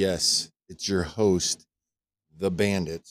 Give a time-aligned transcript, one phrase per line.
[0.00, 1.66] Yes, it's your host,
[2.38, 3.06] the Bandit.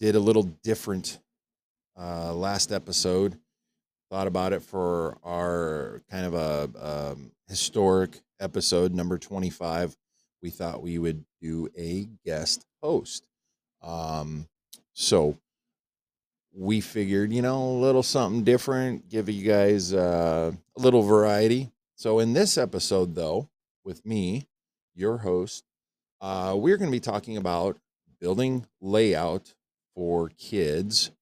[0.00, 1.20] Did a little different
[1.96, 3.38] uh, last episode.
[4.10, 9.96] Thought about it for our kind of a um, historic episode, number 25.
[10.42, 13.28] We thought we would do a guest host.
[13.80, 14.48] Um,
[14.92, 15.38] so
[16.52, 21.70] we figured, you know, a little something different, give you guys uh, a little variety.
[21.94, 23.48] So in this episode, though,
[23.86, 24.46] with me,
[24.94, 25.64] your host,
[26.20, 27.78] uh, we're going to be talking about
[28.20, 29.54] building layout
[29.94, 31.12] for kids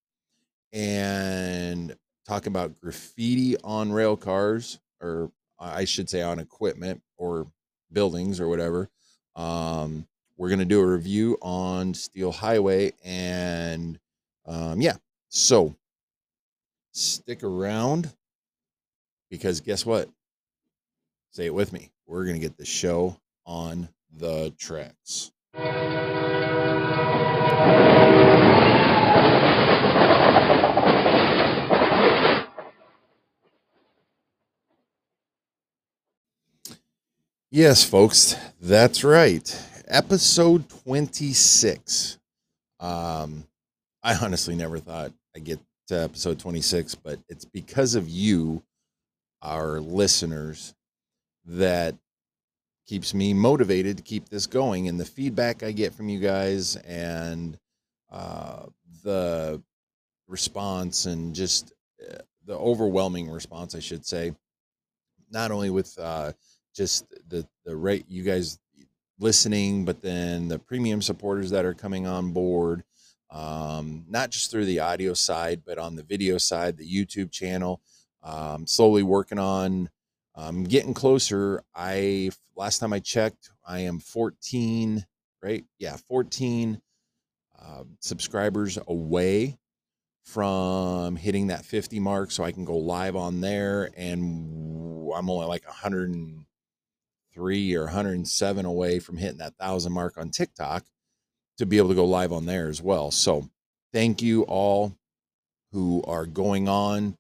[0.73, 1.95] and
[2.27, 7.47] talking about graffiti on rail cars, or I should say on equipment or
[7.93, 8.89] buildings or whatever.
[9.37, 10.07] Um,
[10.37, 13.99] we're going to do a review on Steel Highway and
[14.47, 14.97] um, yeah,
[15.29, 15.75] so
[16.93, 18.13] stick around
[19.31, 20.09] because guess what?
[21.31, 21.91] Say it with me.
[22.07, 23.17] We're going to get the show
[23.47, 25.33] on the tracks.
[37.51, 39.65] Yes, folks, that's right.
[39.87, 42.19] Episode 26.
[42.81, 43.45] Um,
[44.03, 48.63] I honestly never thought I'd get to episode 26, but it's because of you,
[49.41, 50.75] our listeners,
[51.47, 51.97] that
[52.87, 54.89] keeps me motivated to keep this going.
[54.89, 57.59] And the feedback I get from you guys and
[58.11, 58.67] uh,
[59.03, 59.63] the
[60.29, 61.73] response and just
[62.03, 64.35] uh, the overwhelming response, I should say,
[65.31, 66.33] not only with uh,
[66.75, 68.59] just the the rate you guys
[69.19, 72.85] listening, but then the premium supporters that are coming on board,
[73.31, 77.81] um, not just through the audio side, but on the video side, the YouTube channel.
[78.23, 79.91] Um, slowly working on
[80.35, 81.63] um, getting closer.
[81.75, 85.05] I last time I checked, I am 14,
[85.43, 85.65] right?
[85.79, 86.81] Yeah, 14
[87.61, 89.59] uh, subscribers away
[90.25, 93.91] from hitting that 50 mark, so I can go live on there.
[93.97, 100.85] And I'm only like 103 or 107 away from hitting that thousand mark on TikTok
[101.59, 103.11] to be able to go live on there as well.
[103.11, 103.49] So
[103.93, 104.97] thank you all
[105.73, 107.17] who are going on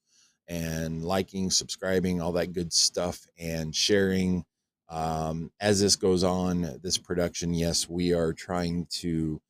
[0.48, 4.44] and liking, subscribing, all that good stuff, and sharing.
[4.88, 9.40] Um, as this goes on, this production, yes, we are trying to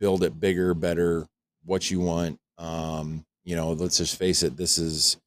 [0.00, 1.26] build it bigger, better,
[1.64, 2.40] what you want.
[2.56, 5.18] Um, you know, let's just face it, this is,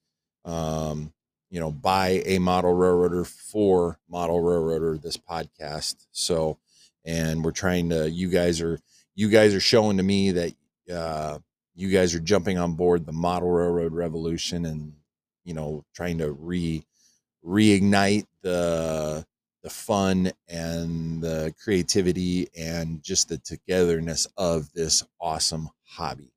[0.45, 1.13] um,
[1.49, 6.07] you know, by a model railroader for model railroader, this podcast.
[6.11, 6.57] So,
[7.05, 8.79] and we're trying to, you guys are,
[9.15, 10.53] you guys are showing to me that,
[10.91, 11.39] uh,
[11.75, 14.93] you guys are jumping on board the model railroad revolution and
[15.43, 16.83] you know trying to re
[17.45, 19.25] reignite the
[19.63, 26.33] the fun and the creativity and just the togetherness of this awesome hobby.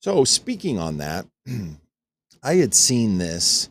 [0.00, 1.26] So speaking on that,
[2.42, 3.68] I had seen this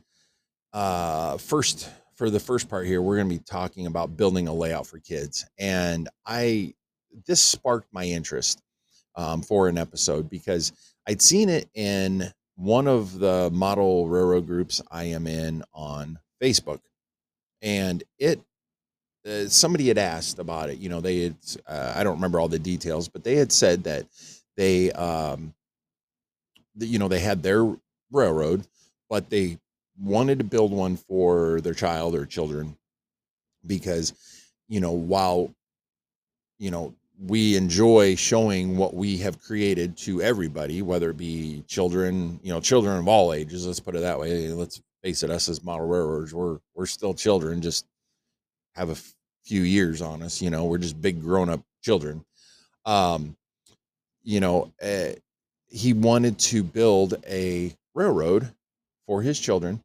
[0.73, 4.53] uh first for the first part here we're going to be talking about building a
[4.53, 6.73] layout for kids and I
[7.25, 8.61] this sparked my interest
[9.15, 10.71] um, for an episode because
[11.07, 16.81] I'd seen it in one of the model railroad groups I am in on Facebook,
[17.61, 18.41] and it
[19.27, 20.79] uh, somebody had asked about it.
[20.79, 21.35] You know, they had
[21.67, 24.05] uh, I don't remember all the details, but they had said that
[24.57, 25.53] they um,
[26.77, 27.75] you know they had their
[28.11, 28.67] railroad,
[29.09, 29.59] but they
[30.01, 32.75] wanted to build one for their child or children
[33.65, 34.13] because
[34.67, 35.53] you know while
[36.57, 42.39] you know we enjoy showing what we have created to everybody, whether it be children,
[42.43, 43.65] you know, children of all ages.
[43.65, 44.49] Let's put it that way.
[44.49, 47.85] Let's face it, us as model railroaders, we're we're still children, just
[48.75, 50.41] have a f- few years on us.
[50.41, 52.23] You know, we're just big grown up children.
[52.85, 53.35] Um,
[54.23, 55.09] you know, uh,
[55.69, 58.51] he wanted to build a railroad
[59.05, 59.83] for his children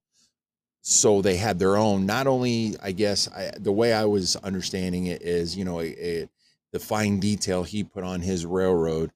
[0.82, 5.06] so they had their own not only i guess I, the way i was understanding
[5.06, 6.30] it is you know it, it
[6.72, 9.10] the fine detail he put on his railroad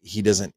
[0.00, 0.54] he doesn't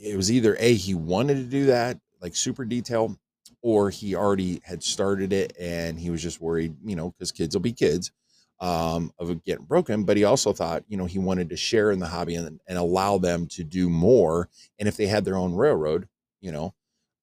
[0.00, 3.16] it was either a he wanted to do that like super detail
[3.62, 7.54] or he already had started it and he was just worried you know because kids
[7.54, 8.12] will be kids
[8.60, 11.98] um, of getting broken but he also thought you know he wanted to share in
[11.98, 14.48] the hobby and, and allow them to do more
[14.78, 16.06] and if they had their own railroad
[16.40, 16.72] you know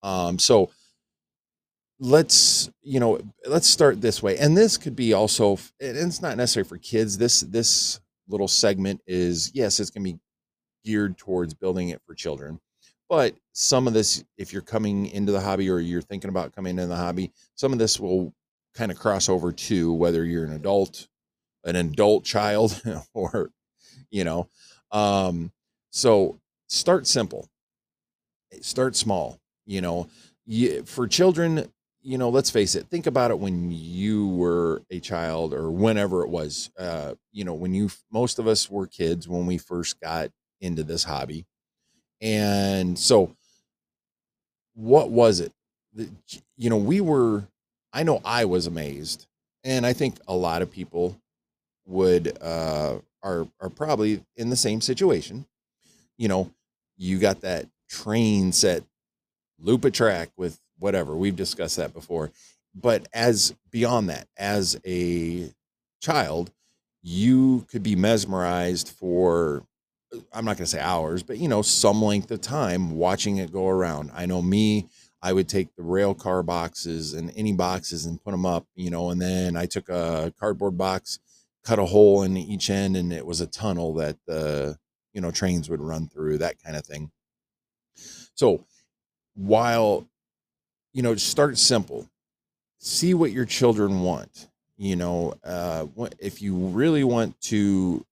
[0.03, 0.69] um, so
[1.99, 4.37] let's you know let's start this way.
[4.37, 7.17] And this could be also and it's not necessary for kids.
[7.17, 10.19] This this little segment is yes it's going to be
[10.85, 12.59] geared towards building it for children.
[13.09, 16.71] But some of this if you're coming into the hobby or you're thinking about coming
[16.71, 18.33] into the hobby some of this will
[18.73, 21.07] kind of cross over to whether you're an adult,
[21.63, 22.81] an adult child,
[23.13, 23.51] or
[24.09, 24.47] you know,
[24.91, 25.51] um,
[25.91, 27.47] so start simple,
[28.61, 29.39] start small.
[29.65, 30.09] You know,
[30.85, 32.87] for children, you know, let's face it.
[32.87, 36.71] Think about it when you were a child, or whenever it was.
[36.77, 40.31] Uh, you know, when you most of us were kids when we first got
[40.61, 41.45] into this hobby,
[42.21, 43.35] and so
[44.75, 45.51] what was it?
[46.57, 47.45] You know, we were.
[47.91, 49.27] I know I was amazed,
[49.63, 51.19] and I think a lot of people
[51.85, 55.45] would uh, are are probably in the same situation.
[56.17, 56.51] You know,
[56.97, 58.83] you got that train set
[59.59, 61.15] loop a track with whatever.
[61.15, 62.31] We've discussed that before.
[62.73, 65.51] But as beyond that, as a
[66.01, 66.51] child,
[67.01, 69.63] you could be mesmerized for
[70.33, 73.51] I'm not going to say hours, but you know, some length of time watching it
[73.51, 74.09] go around.
[74.15, 74.87] I know me,
[75.21, 78.89] I would take the rail car boxes and any boxes and put them up, you
[78.89, 81.19] know, and then I took a cardboard box
[81.63, 84.77] cut a hole in each end and it was a tunnel that the
[85.13, 87.11] you know trains would run through that kind of thing
[88.33, 88.65] so
[89.35, 90.07] while
[90.93, 92.07] you know start simple.
[92.79, 94.47] See what your children want
[94.79, 95.85] you know uh,
[96.17, 98.03] if you really want to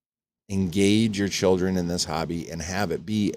[0.49, 3.33] engage your children in this hobby and have it be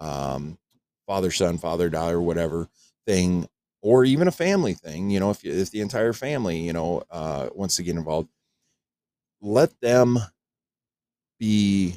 [0.00, 0.58] a um,
[1.06, 2.68] father son father daughter whatever
[3.06, 3.46] thing
[3.82, 7.48] or even a family thing you know if, if the entire family you know uh,
[7.54, 8.28] wants to get involved
[9.42, 10.18] let them
[11.38, 11.94] be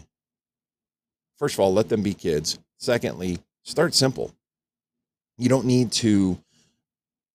[1.37, 2.59] first of all let them be kids.
[2.77, 4.33] Secondly start simple
[5.37, 6.37] you don't need to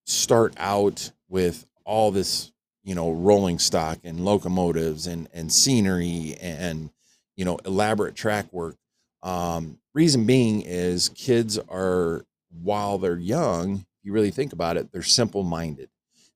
[0.07, 2.53] start out with all this
[2.85, 6.91] you know rolling stock and locomotives and and scenery and
[7.37, 8.77] you know elaborate track work
[9.23, 12.25] um reason being is kids are
[12.63, 15.91] while they're young you really think about it they're simple minded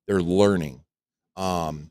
[0.06, 0.82] they're learning
[1.37, 1.91] um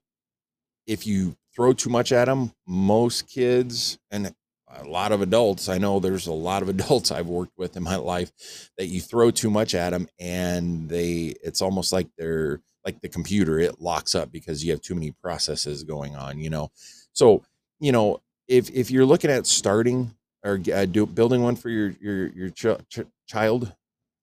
[0.85, 2.51] if you throw too much at them.
[2.65, 4.33] Most kids and
[4.79, 7.83] a lot of adults, I know there's a lot of adults I've worked with in
[7.83, 8.31] my life
[8.77, 13.09] that you throw too much at them and they, it's almost like they're like the
[13.09, 16.71] computer, it locks up because you have too many processes going on, you know?
[17.13, 17.43] So,
[17.79, 21.93] you know, if, if you're looking at starting or uh, do, building one for your,
[22.01, 23.71] your, your ch- ch- child,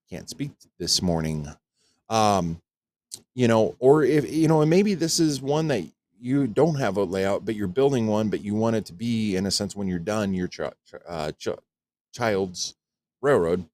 [0.09, 1.47] can't speak this morning.
[2.09, 2.61] Um,
[3.33, 5.85] you know, or if, you know, and maybe this is one that
[6.19, 9.35] you don't have a layout, but you're building one, but you want it to be,
[9.35, 10.61] in a sense, when you're done, your ch-
[11.07, 11.49] uh, ch-
[12.13, 12.75] child's
[13.21, 13.65] railroad.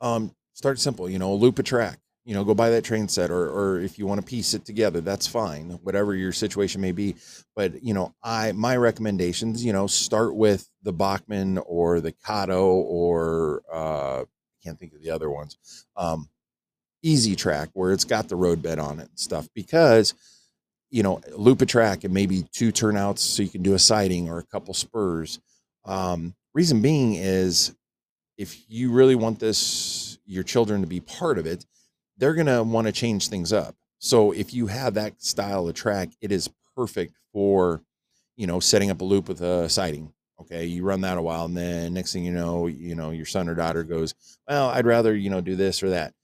[0.00, 3.30] Um, start simple, you know, loop a track, you know, go buy that train set,
[3.30, 6.92] or or if you want to piece it together, that's fine, whatever your situation may
[6.92, 7.16] be.
[7.54, 12.66] But you know, I my recommendations, you know, start with the Bachmann or the Kato
[12.66, 14.24] or uh, I
[14.64, 15.58] can't think of the other ones.
[15.96, 16.28] Um,
[17.02, 20.14] easy track where it's got the roadbed on it and stuff because
[20.90, 24.28] you know, loop a track and maybe two turnouts so you can do a siding
[24.28, 25.40] or a couple spurs.
[25.84, 27.74] Um, reason being is
[28.36, 31.64] if you really want this, your children to be part of it,
[32.16, 33.74] they're going to want to change things up.
[33.98, 37.82] So if you have that style of track, it is perfect for,
[38.36, 40.12] you know, setting up a loop with a siding.
[40.40, 40.64] Okay.
[40.64, 43.48] You run that a while and then next thing you know, you know, your son
[43.48, 44.14] or daughter goes,
[44.48, 46.14] well, I'd rather, you know, do this or that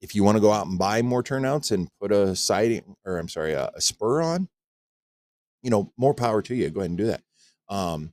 [0.00, 3.18] if you want to go out and buy more turnouts and put a siding or
[3.18, 4.48] I'm sorry, a, a, spur on,
[5.62, 6.70] you know, more power to you.
[6.70, 7.22] Go ahead and do that.
[7.68, 8.12] Um,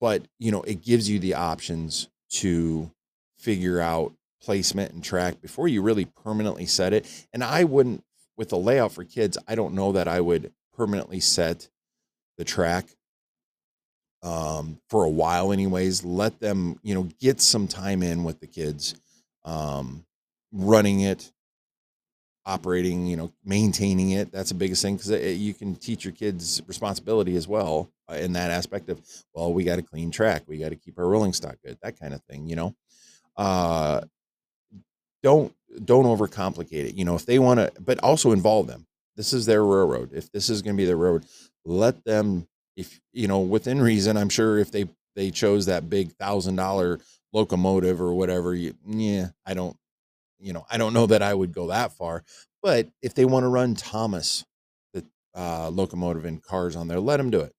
[0.00, 2.90] but you know, it gives you the options to
[3.38, 7.26] figure out placement and track before you really permanently set it.
[7.32, 8.04] And I wouldn't
[8.36, 11.68] with the layout for kids, I don't know that I would permanently set
[12.36, 12.86] the track
[14.22, 16.04] um, for a while anyways.
[16.04, 18.94] Let them, you know, get some time in with the kids.
[19.44, 20.04] Um,
[20.54, 21.32] running it,
[22.46, 24.30] operating, you know, maintaining it.
[24.32, 28.32] That's the biggest thing because you can teach your kids responsibility as well uh, in
[28.34, 29.00] that aspect of,
[29.34, 31.98] well, we got to clean track, we got to keep our rolling stock good, that
[31.98, 32.74] kind of thing, you know.
[33.36, 34.00] Uh,
[35.22, 35.52] don't
[35.84, 36.94] don't overcomplicate it.
[36.94, 38.86] You know, if they want to, but also involve them.
[39.16, 40.10] This is their railroad.
[40.12, 41.24] If this is going to be their road,
[41.64, 42.46] let them.
[42.76, 47.00] If you know, within reason, I'm sure if they they chose that big thousand dollar
[47.32, 49.76] locomotive or whatever, you, yeah, I don't
[50.44, 52.22] you know, I don't know that I would go that far,
[52.62, 54.44] but if they want to run Thomas,
[54.92, 57.54] the uh, locomotive and cars on there, let them do it.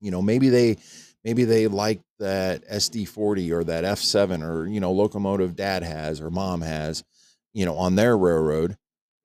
[0.00, 0.76] You know, maybe they,
[1.24, 6.30] maybe they like that SD40 or that F7 or, you know, locomotive dad has or
[6.30, 7.02] mom has,
[7.54, 8.76] you know, on their railroad.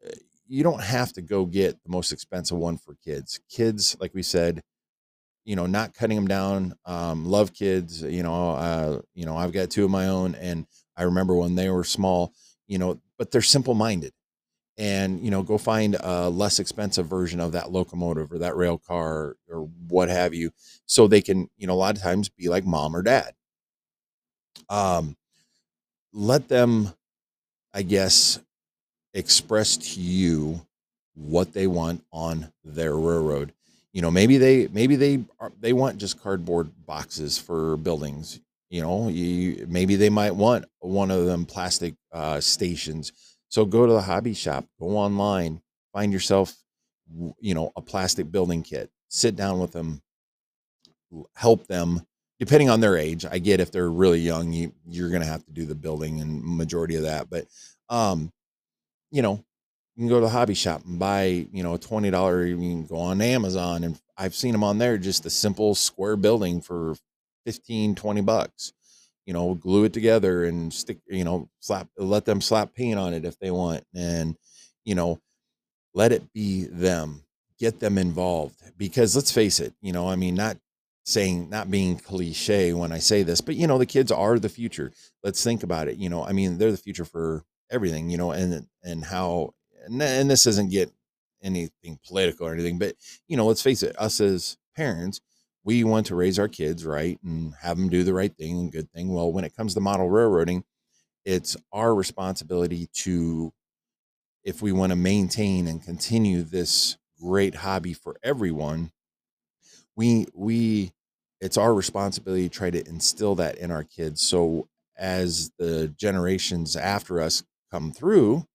[0.06, 0.16] Eh,
[0.48, 3.42] you don't have to go get the most expensive one for kids.
[3.52, 4.62] Kids, like we said,
[5.44, 6.76] you know, not cutting them down.
[6.86, 8.02] Um, love kids.
[8.02, 10.66] You know, uh, you know, I've got two of my own, and
[10.96, 12.34] I remember when they were small,
[12.68, 14.14] you know, but they're simple minded.
[14.78, 18.78] and you know go find a less expensive version of that locomotive or that rail
[18.80, 20.52] car or what have you
[20.88, 23.34] so they can you know a lot of times be like mom or dad
[24.70, 25.16] um
[26.14, 26.94] let them
[27.74, 28.40] i guess
[29.14, 30.62] express to you
[31.16, 33.54] what they want on their railroad
[33.94, 35.24] you know maybe they maybe they
[35.62, 38.40] they want just cardboard boxes for buildings
[38.74, 43.12] you know you maybe they might want one of them plastic uh, stations.
[43.50, 45.62] So go to the hobby shop go online
[45.94, 46.56] find yourself
[47.40, 48.90] you know a plastic building kit.
[49.10, 50.02] Sit down with them
[51.36, 52.02] help them.
[52.40, 55.46] Depending on their age i get if they're really young you you're going to have
[55.46, 57.46] to do the building and majority of that but
[57.88, 58.34] um
[59.12, 59.42] you know
[59.96, 62.86] you can go to the hobby shop and buy you know a $20 you can
[62.86, 66.96] go on amazon and i've seen them on there just a simple square building for
[67.46, 68.74] 15 20 bucks
[69.26, 73.14] you know glue it together and stick you know slap let them slap paint on
[73.14, 74.36] it if they want and
[74.86, 75.20] you know
[75.94, 77.24] let it be them
[77.60, 80.58] get them involved because let's face it you know i mean not
[81.06, 84.48] saying not being cliche when i say this but you know the kids are the
[84.48, 84.92] future.
[85.22, 88.32] Let's think about it you know i mean they're the future for everything you know
[88.32, 89.54] and and how
[89.86, 90.92] and, and this doesn't get
[91.42, 92.96] anything political or anything but
[93.28, 95.20] you know let's face it us as parents
[95.64, 98.72] we want to raise our kids right and have them do the right thing and
[98.72, 99.14] good thing.
[99.14, 100.64] Well when it comes to model railroading
[101.26, 103.54] it's our responsibility to
[104.44, 108.92] if we want to maintain and continue this great hobby for everyone
[109.96, 110.92] we we
[111.40, 114.22] it's our responsibility to try to instill that in our kids.
[114.22, 118.46] So as the generations after us come through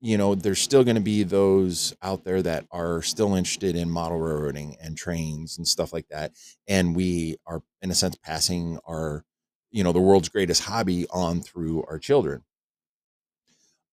[0.00, 3.90] you know there's still going to be those out there that are still interested in
[3.90, 6.32] model railroading and trains and stuff like that
[6.68, 9.24] and we are in a sense passing our
[9.70, 12.42] you know the world's greatest hobby on through our children.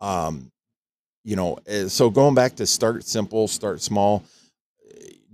[0.02, 0.52] Um
[1.24, 4.24] you know eh, so going back to start simple start small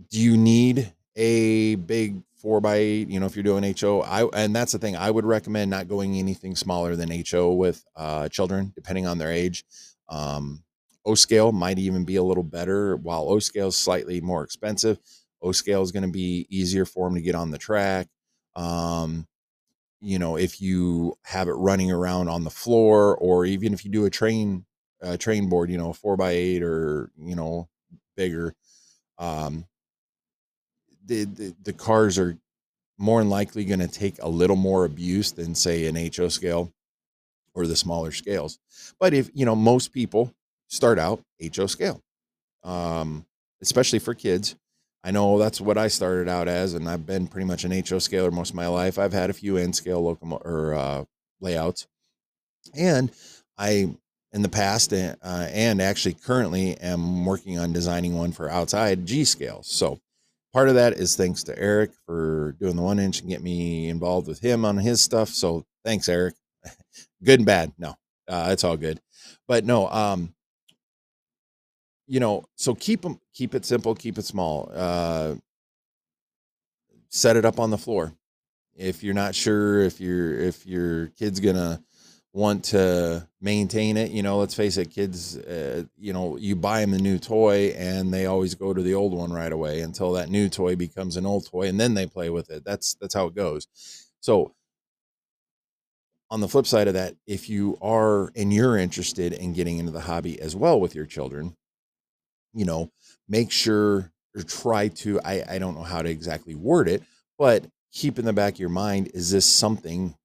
[0.09, 4.23] do you need a big four by eight you know if you're doing ho i
[4.39, 8.29] and that's the thing i would recommend not going anything smaller than ho with uh
[8.29, 9.65] children depending on their age
[10.09, 10.63] um
[11.05, 14.99] o scale might even be a little better while o scale is slightly more expensive
[15.41, 18.07] o scale is going to be easier for them to get on the track.
[18.55, 19.27] Um
[20.01, 23.91] you know if you have it running around on the floor or even if you
[23.91, 24.65] do a train
[25.01, 27.67] uh, train board you know four by eight or you know
[28.15, 28.53] bigger
[29.17, 29.65] um
[31.05, 32.37] the, the, the cars are
[32.97, 36.71] more than likely going to take a little more abuse than say an HO scale
[37.59, 38.59] or the smaller scales.
[38.99, 40.33] But if you know most people
[40.67, 41.21] start out
[41.55, 42.01] HO scale,
[42.63, 43.25] um,
[43.61, 44.55] especially for kids.
[45.03, 47.99] I know that's what I started out as, and I've been pretty much an HO
[47.99, 48.99] scaler most of my life.
[48.99, 51.05] I've had a few N scale locomo- or uh,
[51.39, 51.87] layouts,
[52.75, 53.11] and
[53.57, 53.95] I
[54.31, 59.23] in the past uh, and actually currently am working on designing one for outside G
[59.23, 59.61] scale.
[59.63, 59.99] So
[60.53, 63.89] part of that is thanks to Eric for doing the one inch and get me
[63.89, 65.29] involved with him on his stuff.
[65.29, 66.35] So thanks, Eric.
[67.23, 67.73] Good and bad.
[67.77, 67.95] No,
[68.27, 68.99] uh, it's all good.
[69.47, 70.33] But no, um,
[72.07, 74.71] you know, so keep them, keep it simple, keep it small.
[74.73, 75.35] Uh,
[77.09, 78.13] set it up on the floor.
[78.75, 81.83] If you're not sure if your if your kid's gonna
[82.33, 86.81] want to maintain it, you know, let's face it, kids, uh, you know, you buy
[86.81, 90.13] them a new toy and they always go to the old one right away until
[90.13, 92.63] that new toy becomes an old toy and then they play with it.
[92.65, 93.67] That's that's how it goes.
[94.21, 94.53] So
[96.31, 99.91] on the flip side of that, if you are and you're interested in getting into
[99.91, 101.55] the hobby as well with your children,
[102.53, 102.91] you know,
[103.27, 107.03] make sure or try to I I don't know how to exactly word it,
[107.37, 110.15] but keep in the back of your mind is this something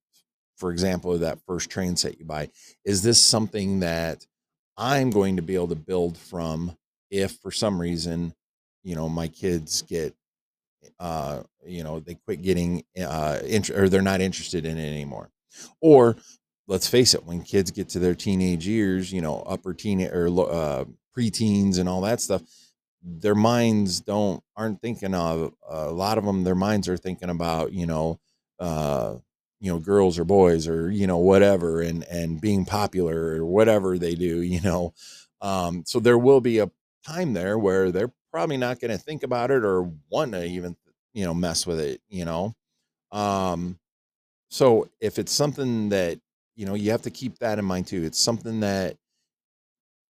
[0.56, 2.48] for example, that first train set you buy,
[2.84, 4.26] is this something that
[4.76, 6.76] I'm going to be able to build from
[7.10, 8.34] if for some reason,
[8.82, 10.14] you know, my kids get,
[11.00, 15.30] uh, you know, they quit getting, uh, int- or they're not interested in it anymore.
[15.80, 16.16] Or
[16.66, 20.26] let's face it, when kids get to their teenage years, you know, upper teen or
[20.50, 20.84] uh,
[21.16, 22.42] preteens and all that stuff,
[23.02, 26.44] their minds don't aren't thinking of a lot of them.
[26.44, 28.18] Their minds are thinking about, you know,
[28.58, 29.16] uh,
[29.60, 33.96] you know girls or boys or you know whatever and and being popular or whatever
[33.96, 34.92] they do you know
[35.40, 36.70] um so there will be a
[37.06, 40.76] time there where they're probably not going to think about it or want to even
[41.14, 42.54] you know mess with it you know
[43.12, 43.78] um
[44.54, 46.18] so if it's something that
[46.56, 48.96] you know you have to keep that in mind too it's something that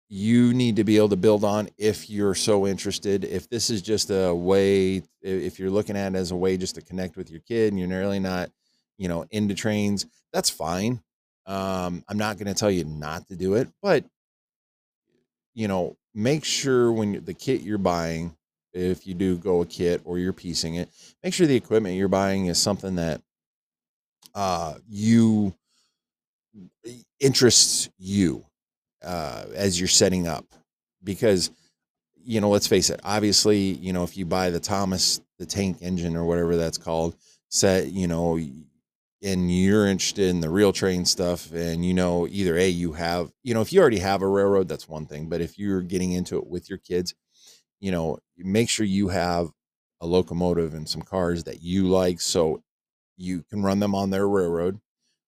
[0.10, 3.82] you need to be able to build on if you're so interested if this is
[3.82, 7.30] just a way if you're looking at it as a way just to connect with
[7.30, 8.50] your kid and you're really not
[8.98, 11.02] you know, into trains, that's fine.
[11.46, 14.04] Um, I'm not going to tell you not to do it, but
[15.54, 18.36] you know, make sure when the kit you're buying,
[18.74, 20.90] if you do go a kit or you're piecing it,
[21.24, 23.22] make sure the equipment you're buying is something that
[24.38, 25.56] uh, you
[27.20, 28.46] interests you
[29.04, 30.46] uh, as you're setting up.
[31.04, 31.52] Because
[32.24, 35.78] you know let's face it obviously you know if you buy the thomas the tank
[35.82, 37.16] engine or whatever that's called
[37.50, 38.38] set you know
[39.24, 43.32] and you're interested in the real train stuff and you know either a you have
[43.44, 46.12] you know if you already have a railroad that's one thing but if you're getting
[46.12, 47.16] into it with your kids
[47.80, 49.50] you know make sure you have
[50.02, 52.22] a locomotive and some cars that you like.
[52.22, 52.62] So
[53.18, 54.80] you can run them on their railroad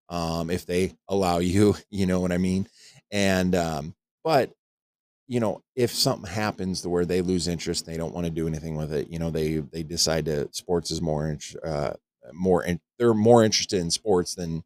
[0.10, 2.67] um, if they allow you you know what i mean?
[3.12, 4.51] And um, but
[5.27, 8.48] you know if something happens to where they lose interest they don't want to do
[8.48, 11.93] anything with it you know they they decide to sports is more uh,
[12.34, 14.63] more and they're more interested in sports than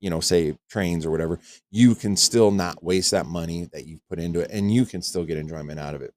[0.00, 1.38] you know say trains or whatever
[1.70, 5.02] you can still not waste that money that you've put into it and you can
[5.02, 6.14] still get enjoyment out of it.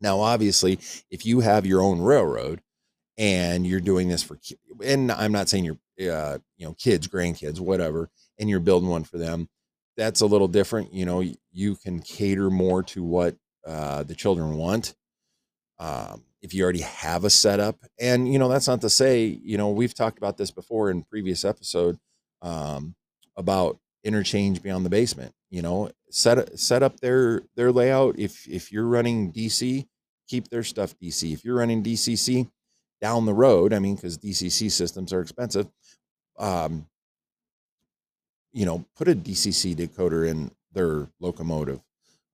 [0.00, 0.78] Now obviously
[1.10, 2.60] if you have your own railroad
[3.18, 4.38] and you're doing this for
[4.84, 9.04] and i'm not saying you're uh, you know kids grandkids whatever and you're building one
[9.04, 9.48] for them
[9.96, 14.56] that's a little different you know you can cater more to what uh, the children
[14.56, 14.94] want
[15.78, 19.56] um, if you already have a setup and you know that's not to say you
[19.56, 21.98] know we've talked about this before in previous episode
[22.42, 22.94] um,
[23.36, 28.70] about interchange beyond the basement you know set set up their their layout if if
[28.70, 29.86] you're running dc
[30.28, 32.48] keep their stuff dc if you're running dcc
[33.00, 35.68] down the road i mean because dcc systems are expensive
[36.38, 36.86] um
[38.52, 41.80] you know put a dcc decoder in their locomotive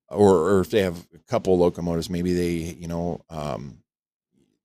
[0.09, 3.78] or, or if they have a couple locomotives maybe they you know um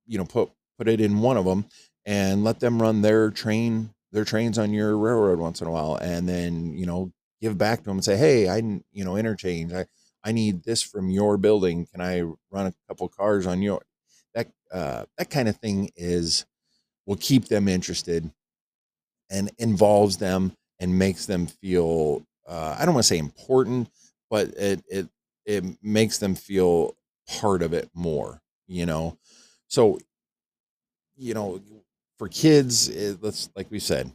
[0.06, 1.66] you know put put it in one of them
[2.06, 5.96] and let them run their train their trains on your railroad once in a while
[6.02, 8.58] and then you know give back to them and say hey i
[8.92, 9.86] you know interchange i
[10.24, 11.86] i need this from your building.
[11.86, 13.82] Can i run a couple cars on your
[14.38, 16.46] that uh that kind of thing is
[17.08, 18.32] will keep them interested
[19.30, 23.90] and involves them and makes them feel uh, i don't want to say important
[24.30, 25.08] but it it
[25.46, 26.96] it makes them feel
[27.28, 29.18] part of it more you know?
[29.70, 29.98] So,
[31.18, 31.62] you know,
[32.18, 34.12] for kids, it, eh, let's like we said,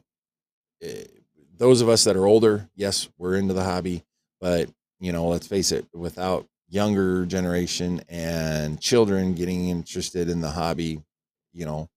[0.81, 1.21] it, eh,
[1.59, 4.05] those of us that are older, yes, we're into the hobby,
[4.41, 4.69] but
[5.01, 11.03] you know, let's face it, without younger generation and children getting interested in the hobby,
[11.53, 11.91] you know,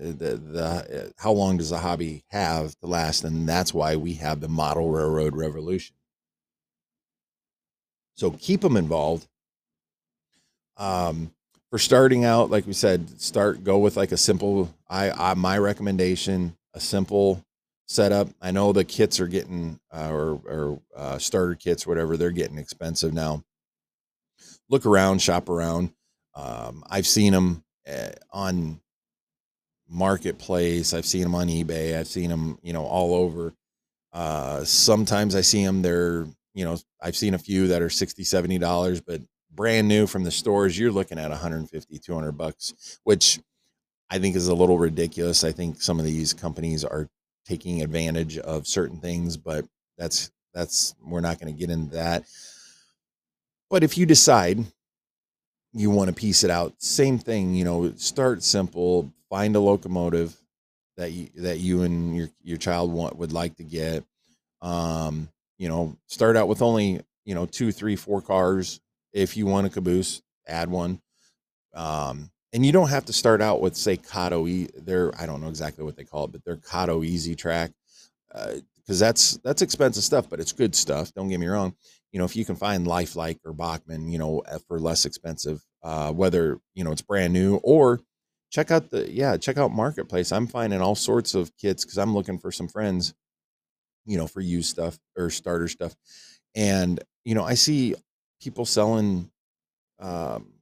[0.00, 3.24] eh, the the how long does the hobby have to last?
[3.24, 5.94] And that's why we have the model railroad revolution.
[8.14, 9.28] So keep them involved.
[10.78, 11.32] Um,
[11.70, 14.74] for starting out, like we said, start go with like a simple.
[14.88, 17.44] I, I my recommendation a simple
[17.86, 18.28] setup.
[18.40, 22.56] I know the kits are getting uh, or or uh, starter kits, whatever they're getting
[22.56, 23.44] expensive now.
[24.68, 25.92] Look around, shop around.
[26.34, 28.80] Um, I've seen them uh, on
[29.88, 30.92] marketplace.
[30.92, 31.98] I've seen them on eBay.
[31.98, 33.54] I've seen them, you know, all over.
[34.12, 35.82] Uh, sometimes I see them.
[35.82, 39.20] They're, you know, I've seen a few that are 60 70 dollars, but
[39.56, 43.40] brand new from the stores, you're looking at 150, 200 bucks, which
[44.10, 45.44] I think is a little ridiculous.
[45.44, 47.08] I think some of these companies are
[47.46, 49.64] taking advantage of certain things, but
[49.98, 52.24] that's that's we're not going to get into that.
[53.70, 54.64] But if you decide
[55.72, 60.34] you want to piece it out, same thing, you know, start simple, find a locomotive
[60.96, 64.04] that you that you and your your child want would like to get.
[64.62, 68.80] Um, you know, start out with only, you know, two, three, four cars
[69.12, 71.00] if you want a caboose, add one.
[71.74, 74.46] Um, and you don't have to start out with say Kato.
[74.46, 77.72] E- they're I don't know exactly what they call it, but they're Kato Easy Track
[78.28, 81.12] because uh, that's that's expensive stuff, but it's good stuff.
[81.14, 81.74] Don't get me wrong.
[82.16, 86.10] You know, if you can find Lifelike or Bachmann, you know, for less expensive, uh,
[86.14, 88.00] whether you know it's brand new or
[88.50, 90.32] check out the yeah check out Marketplace.
[90.32, 93.12] I'm finding all sorts of kits because I'm looking for some friends,
[94.06, 95.94] you know, for used stuff or starter stuff,
[96.54, 97.94] and you know I see
[98.40, 99.30] people selling
[99.98, 100.54] um,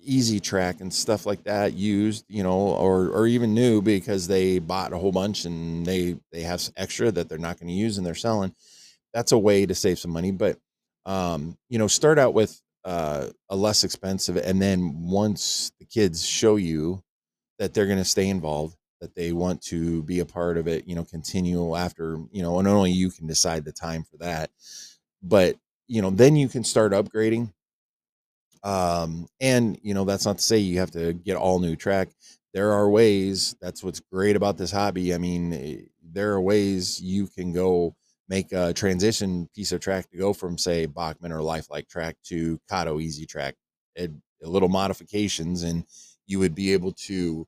[0.00, 4.60] easy track and stuff like that used you know or or even new because they
[4.60, 7.98] bought a whole bunch and they they have extra that they're not going to use
[7.98, 8.54] and they're selling
[9.12, 10.56] that's a way to save some money but
[11.06, 16.24] um you know start out with uh a less expensive and then once the kids
[16.24, 17.02] show you
[17.58, 20.86] that they're going to stay involved that they want to be a part of it
[20.86, 24.50] you know continue after you know and only you can decide the time for that
[25.22, 27.52] but you know, then you can start upgrading.
[28.62, 32.08] Um, and you know, that's not to say you have to get all new track.
[32.54, 33.54] There are ways.
[33.60, 35.12] That's what's great about this hobby.
[35.14, 37.94] I mean, eh, there are ways you can go
[38.28, 42.58] make a transition piece of track to go from say Bachmann or Lifelike track to
[42.70, 43.54] Kato Easy Track.
[43.94, 44.10] It,
[44.40, 45.84] little modifications, and
[46.26, 47.46] you would be able to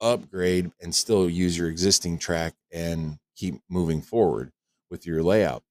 [0.00, 4.50] upgrade and still use your existing track and keep moving forward
[4.90, 5.62] with your layout.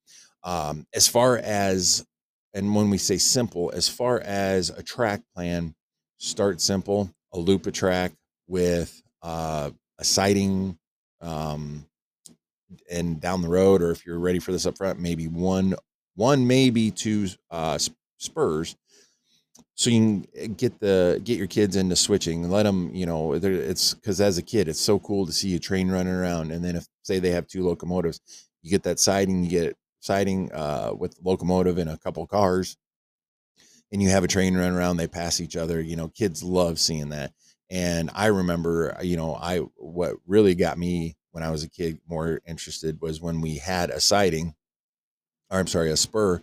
[0.44, 2.06] Um, as far as,
[2.54, 5.76] and when we say simple, as far as a track plan,
[6.18, 8.12] start simple, a loop a track
[8.48, 10.78] with uh, a siding
[11.22, 11.86] um,
[12.92, 15.76] and down the road, or if you're ready for this up front, maybe one,
[16.16, 17.78] one, maybe two uh,
[18.18, 18.76] spurs.
[19.76, 23.96] So you can get the get your kids into switching let them you know it's
[23.96, 26.76] because as a kid it's so cool to see a train running around and then
[26.76, 28.22] if say they have two locomotives
[28.62, 32.78] you get that siding you get siding uh, with locomotive and a couple cars
[33.92, 36.80] and you have a train run around they pass each other you know kids love
[36.80, 37.34] seeing that.
[37.72, 42.00] And i remember you know i what really got me when i was a kid
[42.08, 44.56] more interested was when we had a siding
[45.52, 46.42] or i'm sorry a spur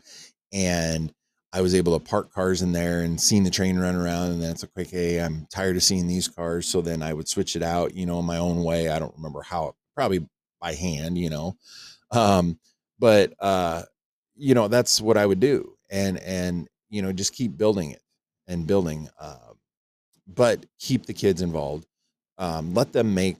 [0.53, 1.13] and
[1.53, 4.31] I was able to park cars in there and seeing the train run around.
[4.31, 6.67] And then it's like, okay, I'm tired of seeing these cars.
[6.67, 8.89] So then I would switch it out, you know, in my own way.
[8.89, 10.27] I don't remember how, probably
[10.61, 11.57] by hand, you know.
[12.13, 12.59] Um,
[13.01, 13.83] but, uh,
[14.37, 15.77] you know, that's what I would do.
[15.91, 18.03] And, and, you know, just keep building it
[18.47, 19.09] and building.
[19.19, 19.55] Uh,
[20.29, 21.87] but keep the kids involved.
[22.39, 23.39] Um, let them make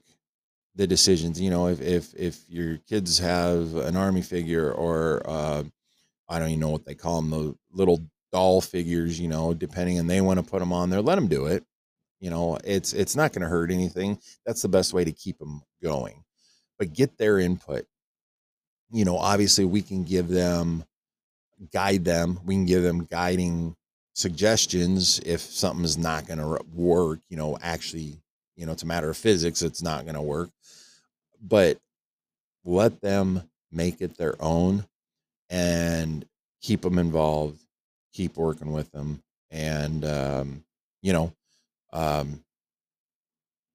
[0.75, 1.39] the decisions.
[1.39, 5.63] You know, if, if, if your kids have an army figure or, uh,
[6.29, 7.99] I don't even know what they call them, the little
[8.31, 11.27] doll figures, you know, depending and they want to put them on there, let them
[11.27, 11.65] do it.
[12.19, 14.19] You know, it's it's not going to hurt anything.
[14.45, 16.23] That's the best way to keep them going.
[16.77, 17.85] But get their input.
[18.91, 20.85] You know, obviously we can give them
[21.73, 22.39] guide them.
[22.45, 23.75] We can give them guiding
[24.13, 28.17] suggestions if something's not going to work, you know, actually,
[28.55, 30.49] you know, it's a matter of physics, it's not going to work.
[31.41, 31.79] But
[32.63, 34.85] let them make it their own
[35.49, 36.25] and
[36.61, 37.59] keep them involved,
[38.13, 40.63] keep working with them, and um,
[41.01, 41.33] you know,
[41.93, 42.43] um,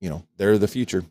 [0.00, 1.05] you know, they're the future,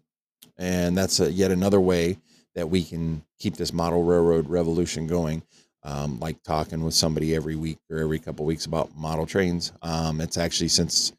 [0.57, 2.17] and that's a, yet another way
[2.55, 5.43] that we can keep this model railroad revolution going.
[5.83, 9.71] Um, like talking with somebody every week or every couple weeks about model trains.
[9.83, 11.13] Um, it's actually since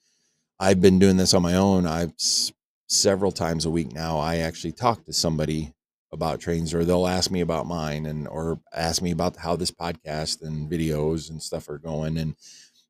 [0.58, 2.12] I've been doing this on my own, I've
[2.88, 4.18] several times a week now.
[4.18, 5.72] I actually talk to somebody
[6.12, 9.70] about trains or they'll ask me about mine and or ask me about how this
[9.70, 12.34] podcast and videos and stuff are going and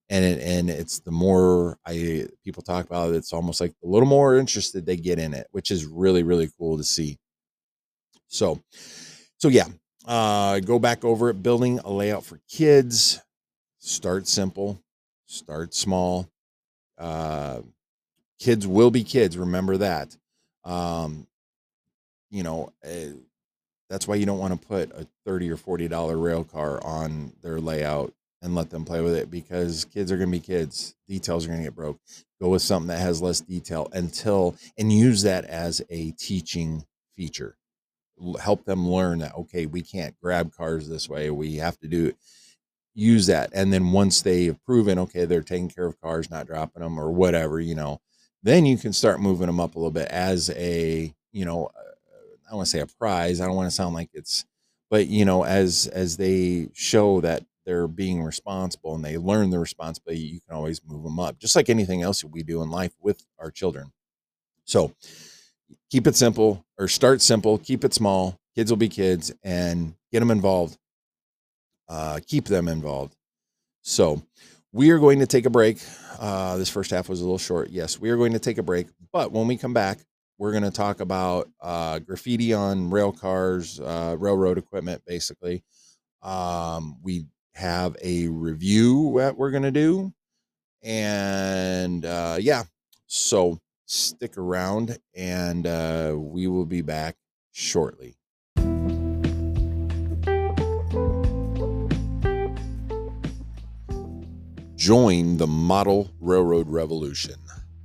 [0.08, 3.86] and it, and it's the more I people talk about it, it's almost like a
[3.86, 7.18] little more interested they get in it, which is really really cool to see.
[8.28, 8.60] So,
[9.38, 9.66] so yeah,
[10.06, 11.42] uh, go back over it.
[11.42, 13.20] Building a layout for kids.
[13.78, 14.80] Start simple,
[15.26, 16.28] start small.
[16.98, 17.60] Uh,
[18.38, 19.36] kids will be kids.
[19.36, 20.16] Remember that.
[20.64, 21.26] Um,
[22.30, 23.16] you know, uh,
[23.88, 27.32] that's why you don't want to put a 30 or 40 dollar rail car on
[27.42, 30.94] their layout and let them play with it because kids are going to be kids
[31.08, 31.98] details are going to get broke
[32.40, 36.84] go with something that has less detail until and use that as a teaching
[37.16, 37.56] feature
[38.40, 42.12] help them learn that okay we can't grab cars this way we have to do
[42.94, 46.46] use that and then once they have proven okay they're taking care of cars not
[46.46, 48.00] dropping them or whatever you know
[48.42, 51.70] then you can start moving them up a little bit as a you know
[52.50, 53.40] I want to say a prize.
[53.40, 54.44] I don't want to sound like it's,
[54.90, 59.58] but you know, as as they show that they're being responsible and they learn the
[59.58, 62.70] responsibility, you can always move them up, just like anything else that we do in
[62.70, 63.92] life with our children.
[64.64, 64.94] So
[65.90, 68.38] keep it simple or start simple, keep it small.
[68.54, 70.78] Kids will be kids and get them involved.
[71.88, 73.14] Uh, keep them involved.
[73.82, 74.22] So
[74.76, 75.78] we are going to take a break.
[76.20, 77.70] Uh, this first half was a little short.
[77.70, 78.88] Yes, we are going to take a break.
[79.10, 80.00] But when we come back,
[80.36, 85.64] we're going to talk about uh, graffiti on rail cars, uh, railroad equipment, basically.
[86.20, 90.12] Um, we have a review that we're going to do.
[90.82, 92.64] And uh, yeah,
[93.06, 97.16] so stick around and uh, we will be back
[97.52, 98.18] shortly.
[104.86, 107.34] Join the model railroad revolution.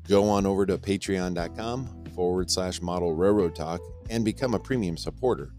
[0.07, 5.51] Go on over to patreon.com forward slash model railroad talk and become a premium supporter.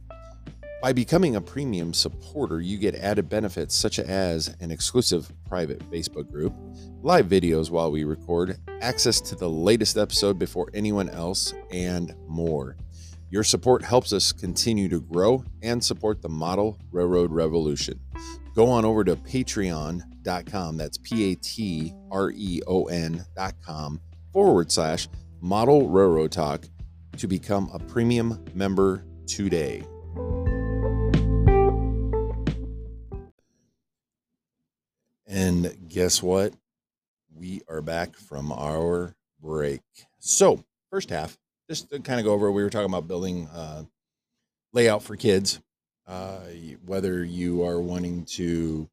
[0.81, 6.31] By becoming a premium supporter, you get added benefits such as an exclusive private Facebook
[6.31, 6.55] group,
[7.03, 12.77] live videos while we record, access to the latest episode before anyone else, and more.
[13.31, 17.99] Your support helps us continue to grow and support the model railroad revolution.
[18.55, 19.17] Go on over to
[20.23, 20.77] patreon.com.
[20.77, 24.01] That's P A T R E O N.com
[24.33, 25.09] forward slash
[25.41, 26.67] model railroad talk
[27.19, 29.85] to become a premium member today.
[35.27, 36.53] And guess what?
[37.35, 39.81] We are back from our break.
[40.19, 43.87] So, first half, just to kind of go over, we were talking about building a
[44.73, 45.61] layout for kids.
[46.07, 46.41] Uh,
[46.85, 48.91] whether you are wanting to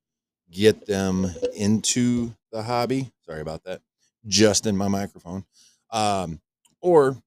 [0.52, 3.82] get them into the hobby, sorry about that,
[4.26, 5.46] just in my microphone,
[5.92, 6.40] um,
[6.82, 7.18] or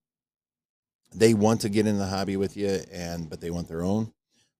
[1.14, 4.12] they want to get in the hobby with you, and but they want their own.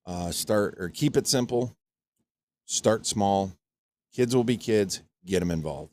[0.05, 1.77] Uh, start or keep it simple.
[2.67, 3.53] Start small.
[4.15, 5.03] Kids will be kids.
[5.25, 5.93] Get them involved.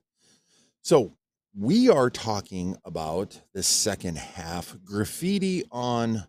[0.81, 1.13] So
[1.57, 6.25] we are talking about the second half graffiti on.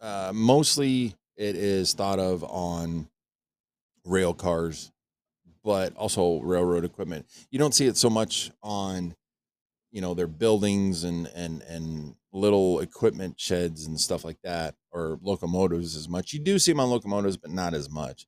[0.00, 3.08] Uh, mostly, it is thought of on
[4.04, 4.92] rail cars,
[5.66, 7.26] but also railroad equipment.
[7.50, 9.16] You don't see it so much on
[9.90, 15.18] you know their buildings and and and little equipment sheds and stuff like that or
[15.22, 16.32] locomotives as much.
[16.32, 18.26] You do see them on locomotives but not as much.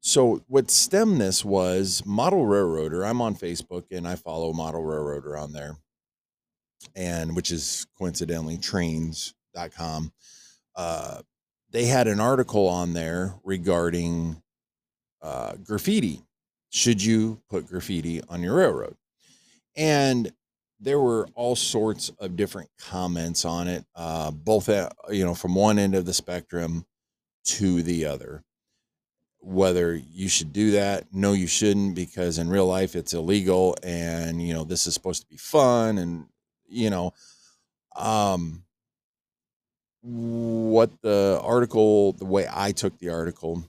[0.00, 3.04] So what stemmed this was model railroader.
[3.04, 5.76] I'm on facebook and i follow model railroader on there
[6.94, 10.12] and which is coincidentally trains.com
[10.76, 11.20] uh,
[11.72, 14.40] they had an article on there regarding
[15.20, 16.22] uh, graffiti
[16.70, 18.96] should you put graffiti on your railroad
[19.76, 20.32] and
[20.80, 25.54] there were all sorts of different comments on it, uh, both at, you know from
[25.54, 26.84] one end of the spectrum
[27.44, 28.44] to the other.
[29.40, 34.42] Whether you should do that, no, you shouldn't, because in real life it's illegal, and
[34.42, 36.26] you know this is supposed to be fun, and
[36.68, 37.12] you know,
[37.96, 38.64] um,
[40.02, 43.64] what the article, the way I took the article,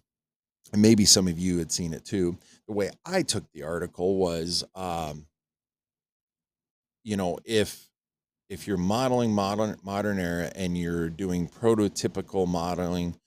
[0.73, 2.37] and maybe some of you had seen it too.
[2.69, 5.25] The way I took the article was, um,
[7.03, 7.89] you know, if
[8.47, 13.19] if you're modeling modern modern era and you're doing prototypical modeling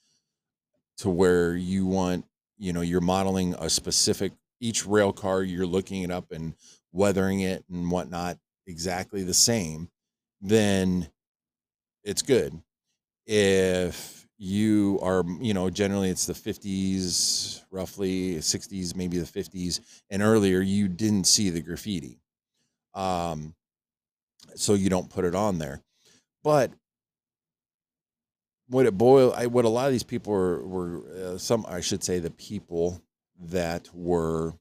[0.98, 2.24] to where you want,
[2.56, 6.54] you know, you're modeling a specific each rail car, you're looking it up and
[6.92, 9.88] weathering it and whatnot exactly the same,
[10.40, 11.08] then
[12.04, 12.62] it's good.
[13.26, 19.78] If you are, you know, generally it's the 50s, roughly 60s, maybe the 50s,
[20.10, 22.18] and earlier you didn't see the graffiti.
[22.92, 23.54] Um,
[24.56, 25.80] so you don't put it on there.
[26.42, 26.72] But
[28.66, 31.80] what it boil, I, what a lot of these people were, were uh, some, I
[31.80, 33.00] should say, the people
[33.44, 34.54] that were,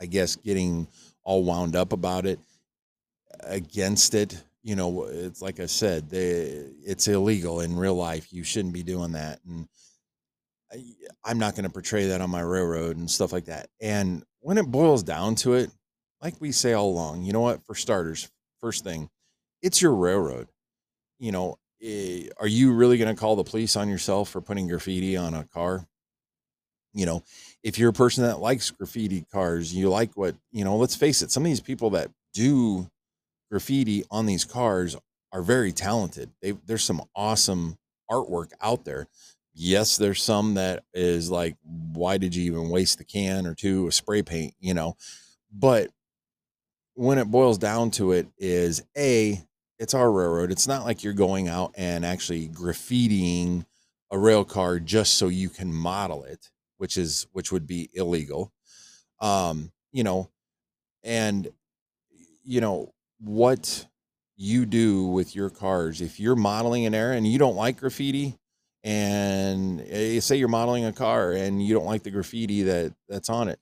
[0.00, 0.86] I guess, getting
[1.24, 2.38] all wound up about it,
[3.40, 4.40] against it.
[4.62, 8.32] You know, it's like I said, they, it's illegal in real life.
[8.32, 9.68] You shouldn't be doing that, and
[10.72, 10.82] I,
[11.24, 13.68] I'm not going to portray that on my railroad and stuff like that.
[13.80, 15.70] And when it boils down to it,
[16.20, 17.64] like we say all along, you know what?
[17.64, 19.08] For starters, first thing,
[19.62, 20.48] it's your railroad.
[21.18, 24.68] You know, eh, are you really going to call the police on yourself for putting
[24.68, 25.86] graffiti on a car?
[26.94, 27.22] You know,
[27.62, 31.22] if you're a person that likes graffiti cars, you like what, you know, let's face
[31.22, 32.88] it, some of these people that do
[33.50, 34.96] graffiti on these cars
[35.32, 36.30] are very talented.
[36.40, 37.78] They, there's some awesome
[38.10, 39.06] artwork out there.
[39.54, 43.86] Yes, there's some that is like, why did you even waste the can or two
[43.86, 44.96] of spray paint, you know?
[45.52, 45.90] But
[46.98, 49.40] when it boils down to it is a
[49.78, 53.64] it's our railroad it's not like you're going out and actually graffitiing
[54.10, 58.52] a rail car just so you can model it which is which would be illegal
[59.20, 60.28] um you know
[61.04, 61.46] and
[62.42, 63.86] you know what
[64.36, 66.00] you do with your cars.
[66.00, 68.36] If you're modeling an area and you don't like graffiti
[68.84, 73.28] and eh, say you're modeling a car and you don't like the graffiti that that's
[73.28, 73.58] on it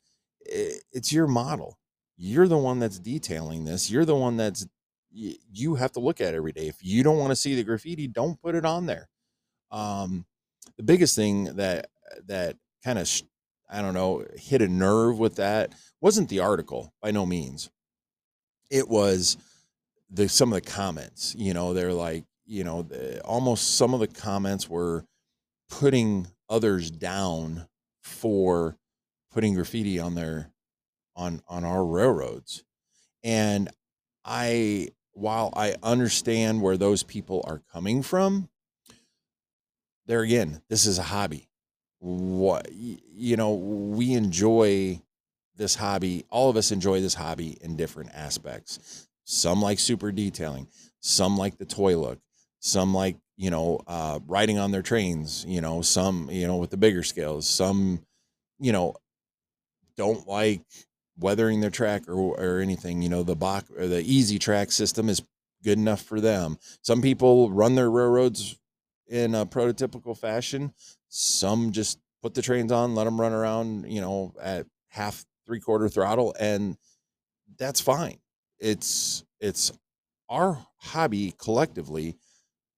[0.49, 1.79] it's your model.
[2.17, 3.91] You're the one that's detailing this.
[3.91, 4.67] You're the one that's
[5.11, 6.69] you have to look at every day.
[6.69, 9.09] If you don't want to see the graffiti don't put it on there.
[9.71, 10.27] Um
[10.77, 11.89] the biggest thing that
[12.27, 13.11] that kind of
[13.69, 17.71] i don't know hit a nerve with that wasn't the article by no means
[18.71, 19.37] it was
[20.11, 24.01] the some of the comments you know they're like you know the, almost some of
[24.01, 25.05] the comments were
[25.69, 27.67] putting others down
[28.03, 28.77] for
[29.33, 30.51] putting graffiti on their
[31.15, 32.65] on on our railroads.
[33.25, 33.69] And
[34.25, 38.49] i while i understand where those people are coming from
[40.07, 41.49] there again this is a hobby.
[41.99, 45.01] What you know we enjoy
[45.57, 50.67] this hobby all of us enjoy this hobby in different aspects some like super detailing
[51.01, 52.19] some like the toy look
[52.61, 56.71] some like you know uh riding on their trains you know some you know with
[56.71, 58.01] the bigger scales some
[58.59, 58.95] you know
[59.97, 60.63] don't like
[61.19, 63.03] weathering their track or, or anything.
[63.03, 65.23] You know, the Bach or the easy track system is
[65.65, 66.59] good enough for them.
[66.83, 68.59] Some people run their railroads
[69.09, 70.73] in a prototypical fashion.
[71.09, 75.61] Some just put the trains on, let them run around, you know, at half three
[75.61, 76.77] quarter throttle and
[77.59, 78.19] that's fine.
[78.59, 79.73] It's it's
[80.29, 82.17] our hobby collectively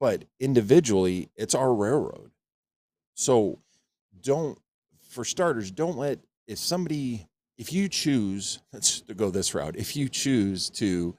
[0.00, 2.30] but individually it's our railroad.
[3.14, 3.58] So
[4.22, 4.58] don't
[5.08, 7.26] for starters don't let if somebody
[7.56, 11.16] if you choose let's go this route if you choose to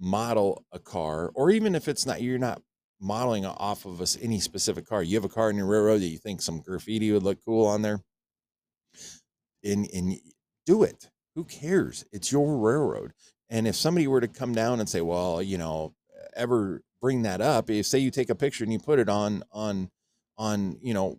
[0.00, 2.60] model a car or even if it's not you're not
[3.00, 6.06] modeling off of us any specific car you have a car in your railroad that
[6.06, 8.00] you think some graffiti would look cool on there
[9.62, 10.16] and and
[10.66, 11.10] do it.
[11.34, 12.04] Who cares?
[12.12, 13.12] It's your railroad.
[13.50, 15.94] And if somebody were to come down and say well you know
[16.34, 19.44] ever bring that up if say you take a picture and you put it on
[19.52, 19.90] on
[20.38, 21.18] on you know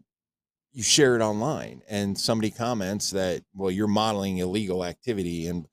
[0.74, 5.68] you share it online and somebody comments that well you're modeling illegal activity and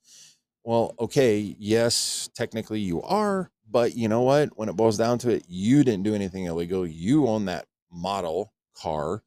[0.64, 4.50] well okay yes technically you are but you know what?
[4.56, 6.86] When it boils down to it you didn't do anything illegal.
[6.86, 9.22] You own that model car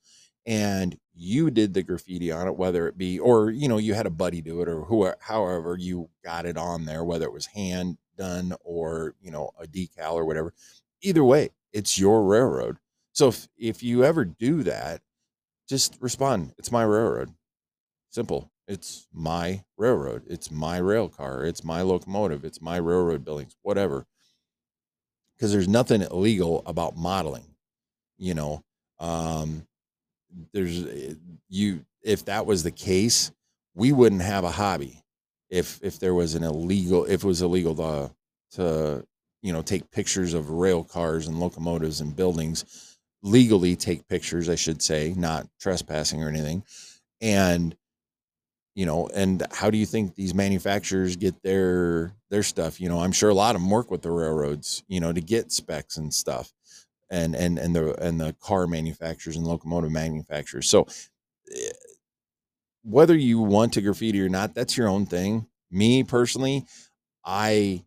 [0.46, 4.06] and you did the graffiti on it whether it be or you know you had
[4.06, 7.46] a buddy do it or who however you got it on there whether it was
[7.48, 10.54] hand done or you know a decal or whatever
[11.02, 12.78] either way it's your railroad
[13.14, 15.02] so if, if you ever do that
[15.68, 16.54] just respond.
[16.58, 17.34] It's my railroad.
[18.10, 18.52] Simple.
[18.68, 20.24] It's my railroad.
[20.28, 21.44] It's my rail car.
[21.46, 22.44] It's my locomotive.
[22.44, 24.06] It's my railroad buildings, whatever.
[25.36, 27.56] Because there's nothing illegal about modeling.
[28.18, 28.64] You know,
[29.00, 29.68] um,
[30.54, 31.14] there's eh,
[31.50, 31.86] you.
[32.02, 33.32] If that was the case,
[33.74, 35.02] we wouldn't have a hobby.
[35.50, 38.12] If if there was an illegal, if it was illegal to
[38.54, 39.06] to
[39.42, 42.96] you know take pictures of rail cars and locomotives and buildings
[43.26, 46.64] legally take pictures, I should say, not trespassing or anything.
[47.22, 47.76] And
[48.76, 52.80] you know, and how do you think these manufacturers get their their stuff?
[52.82, 55.22] You know, I'm sure a lot of them work with the railroads, you know, to
[55.22, 56.54] get specs and stuff,
[57.10, 60.70] and and and the and the car manufacturers and locomotive manufacturers.
[60.70, 60.88] So
[61.54, 61.72] eh,
[62.84, 65.48] whether you want to graffiti or not, that's your own thing.
[65.72, 66.66] Me personally,
[67.24, 67.84] I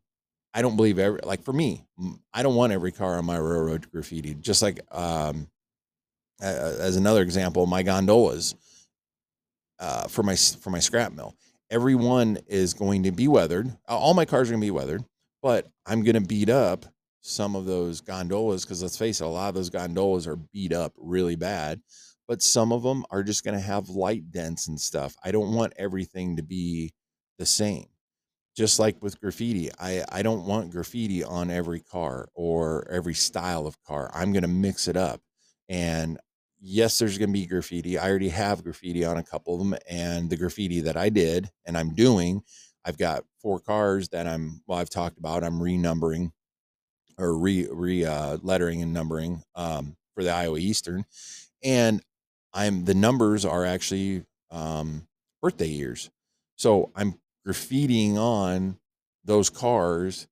[0.55, 1.85] I don't believe every like for me,
[2.33, 4.35] I don't want every car on my railroad graffiti.
[4.35, 5.49] Just like um,
[6.41, 8.55] as another example, my gondolas
[9.79, 11.35] uh, for my for my scrap mill.
[11.71, 13.71] Every one is going to be weathered.
[13.87, 15.05] All my cars are going to be weathered,
[15.43, 16.87] but I'm going to beat up
[17.21, 20.73] some of those gondolas because let's face it, a lot of those gondolas are beat
[20.73, 21.81] up really bad.
[22.27, 25.17] But some of them are just going to have light dents and stuff.
[25.25, 26.93] I don't want everything to be
[27.39, 27.87] the same
[28.59, 33.69] just like with graffiti i i don't want graffiti on every car or every style
[33.69, 35.21] of car i'm going to mix it up
[35.69, 36.19] and
[36.61, 39.79] yes there's going to be graffiti i already have graffiti on a couple of them
[39.89, 42.43] and the graffiti that i did and i'm doing
[42.85, 46.33] i've got four cars that i'm well i've talked about i'm renumbering
[47.19, 51.05] or re re uh, lettering and numbering um, for the iowa eastern
[51.63, 52.03] and
[52.53, 55.07] i'm the numbers are actually um,
[55.43, 56.11] birthday years
[56.57, 57.15] so i'm
[57.47, 58.79] graffitiing on
[59.25, 60.27] those cars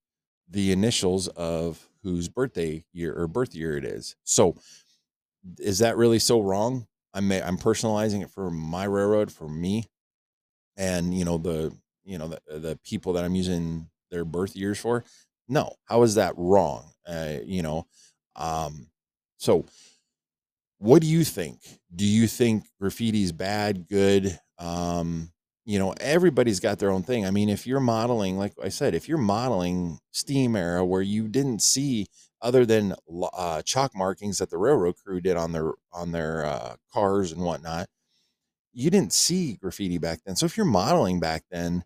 [0.49, 4.17] the initials of whose birthday year or birth year it is.
[4.25, 4.57] So
[5.59, 6.87] is that really so wrong?
[7.15, 9.85] I'm I'm personalizing it for my railroad for me,
[10.77, 14.79] and you know the you know the the people that I'm using their birth years
[14.79, 15.05] for.
[15.49, 16.91] No, how is that wrong?
[17.07, 17.87] Uh, you know,
[18.35, 18.89] um,
[19.39, 19.65] so
[20.79, 21.61] what do you think?
[21.95, 24.39] Do you think graffiti is bad, good?
[24.59, 25.31] Um,
[25.67, 28.95] you know everybody's got their own thing i mean if you're modeling like i said
[28.95, 32.07] if you're modeling steam era where you didn't see
[32.41, 32.95] other than
[33.35, 37.43] uh, chalk markings that the railroad crew did on their on their uh, cars and
[37.43, 37.89] whatnot
[38.73, 41.85] you didn't see graffiti back then so if you're modeling back then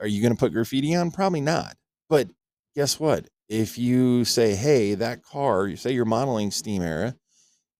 [0.00, 1.76] are you going to put graffiti on probably not
[2.08, 2.28] but
[2.74, 3.28] guess what?
[3.48, 7.16] If you say hey that car you say you're modeling steam era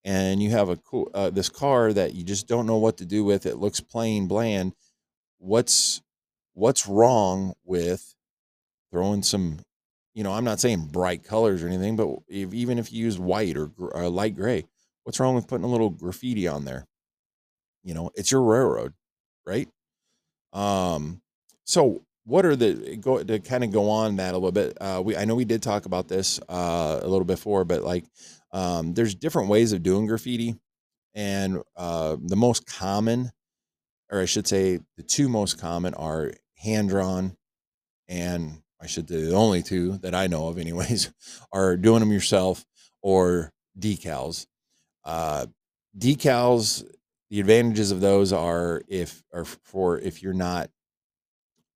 [0.04, 3.06] and you have a cool uh, this car that you just don't know what to
[3.06, 4.72] do with it looks plain bland
[5.38, 6.02] what's
[6.54, 8.14] what's wrong with
[8.90, 9.58] throwing some
[10.14, 13.18] you know i'm not saying bright colors or anything but if, even if you use
[13.18, 14.64] white or, or light gray
[15.04, 16.86] what's wrong with putting a little graffiti on there?
[17.82, 18.94] You know it's your railroad
[19.46, 19.68] right?
[20.52, 21.22] Um
[21.64, 25.02] so what are the go to kind of go on that a little bit uh
[25.04, 28.04] we i know we did talk about this uh a little before but like
[28.52, 30.56] um, there's different ways of doing graffiti,
[31.14, 33.30] and uh, the most common,
[34.10, 37.36] or I should say, the two most common are hand drawn,
[38.08, 41.12] and I should say the only two that I know of, anyways,
[41.52, 42.64] are doing them yourself
[43.02, 44.46] or decals.
[45.04, 45.46] Uh,
[45.96, 46.84] decals,
[47.30, 50.70] the advantages of those are if or for if you're not.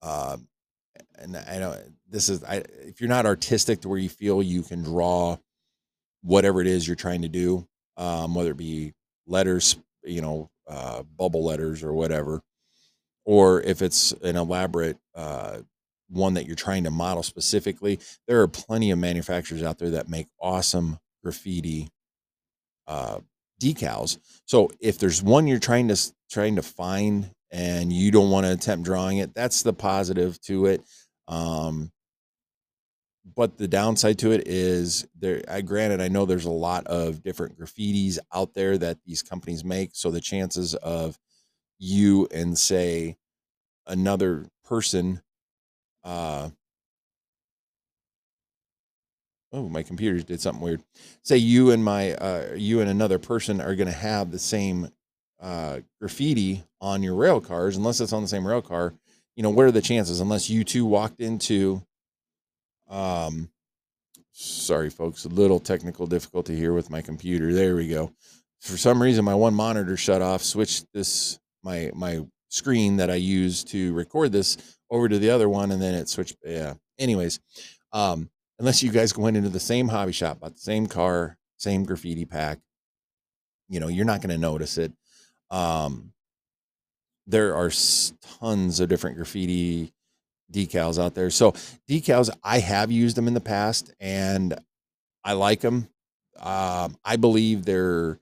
[0.05, 0.37] Uh,
[1.19, 1.77] and I know
[2.11, 5.39] this is I, if you're not artistic to where you feel you can draw
[6.23, 8.93] whatever it is you're trying to do, um, whether it be
[9.27, 12.43] letters, you know, uh, bubble letters or whatever.
[13.25, 15.59] or if it's an elaborate uh,
[16.09, 20.09] one that you're trying to model specifically, there are plenty of manufacturers out there that
[20.09, 21.89] make awesome graffiti
[22.87, 23.19] uh,
[23.61, 24.19] decals.
[24.45, 28.53] So if there's one you're trying to trying to find and you don't want to
[28.53, 30.83] attempt drawing it, that's the positive to it.
[31.29, 31.93] Um,
[33.37, 37.23] but the downside to it is there I granted I know there's a lot of
[37.23, 41.19] different graffitis out there that these companies make so the chances of
[41.79, 43.17] you and say
[43.87, 45.23] another person
[46.03, 46.51] uh
[49.53, 50.83] oh my computer did something weird
[51.23, 54.91] say you and my uh you and another person are going to have the same
[55.45, 58.95] uh graffiti on your rail cars unless it's on the same rail car
[59.37, 60.21] you know what are the chances?
[60.21, 61.83] Unless you two walked into
[62.89, 63.51] um
[64.33, 67.53] sorry folks a little technical difficulty here with my computer.
[67.53, 68.13] There we go.
[68.61, 73.17] For some reason my one monitor shut off switched this my my screen that i
[73.17, 76.75] use to record this over to the other one and then it switched yeah.
[76.99, 77.41] Anyways
[77.93, 78.31] um
[78.61, 82.25] unless you guys went into the same hobby shop bought the same car same graffiti
[82.25, 82.61] pack
[83.69, 84.93] you know you're not going to notice it
[85.51, 86.13] um
[87.27, 87.71] there are
[88.41, 89.93] tons of different graffiti
[90.53, 91.31] decals out there.
[91.31, 91.53] So
[91.89, 94.55] decals, I have used them in the past and
[95.25, 95.89] I like them.
[96.39, 98.19] Um, I believe they're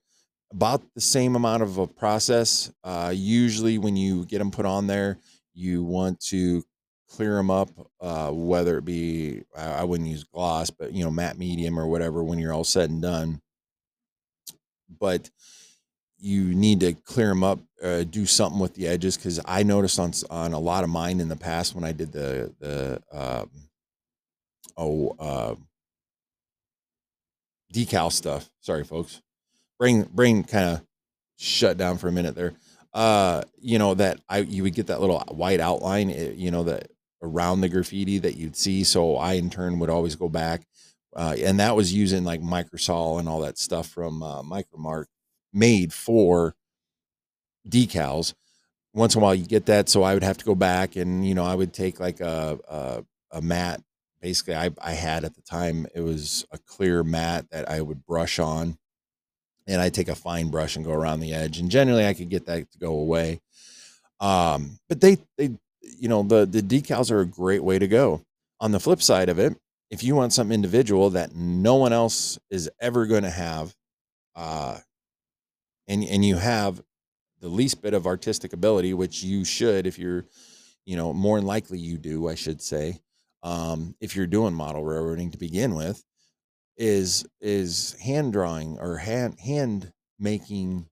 [0.53, 2.71] about the same amount of a process.
[2.85, 5.19] Uh, usually, when you get them put on there,
[5.55, 6.63] you want to
[7.09, 7.71] clear them up,
[8.01, 12.23] uh, whether it be I wouldn't use gloss, but you know matte medium or whatever
[12.23, 13.41] when you're all said and done.
[15.01, 15.31] But
[16.23, 19.99] you need to clear them up, uh, do something with the edges because I noticed
[19.99, 23.51] on on a lot of mine in the past when I did the the um,
[24.77, 25.55] oh uh,
[27.75, 28.49] decal stuff.
[28.61, 29.21] Sorry, folks.
[29.81, 30.83] Brain brain kind of
[31.39, 32.55] shut down for a minute there.
[32.95, 36.63] Uh, you know that I you would get that little white outline, eh, you know
[36.65, 36.89] that
[37.21, 38.85] around the graffiti that you'd see.
[38.85, 40.63] So I in turn would always go back,
[41.17, 45.07] uh, and that was using like microsol and all that stuff from uh, Micromark
[45.53, 46.55] made for
[47.69, 48.35] decals.
[48.95, 51.27] Once in a while, you get that, so I would have to go back and
[51.27, 53.83] you know I would take like a a, a mat.
[54.21, 58.05] Basically, I I had at the time it was a clear mat that I would
[58.07, 58.79] brush on,
[59.67, 61.59] and I take a fine brush and go around the edge.
[61.59, 63.41] And generally, I could get that to go away.
[64.21, 68.23] Um, but they they you know the the decals are a great way to go.
[68.61, 69.57] On the flip side of it,
[69.91, 73.75] if you want something individual that no one else is ever going to have,
[74.37, 74.79] uh,
[75.89, 76.83] and and you have
[77.41, 80.25] the least bit of artistic ability, which you should if you're,
[80.87, 83.01] you know, more than likely you do, I should say,
[83.43, 86.05] um, if you're doing model railroading to begin with,
[86.77, 90.87] is is hand drawing or hand hand making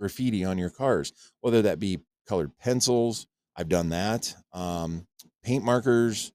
[0.00, 3.26] graffiti on your cars, whether that be colored pencils.
[3.56, 4.34] I've done that.
[4.52, 5.06] Um,
[5.44, 6.32] paint markers.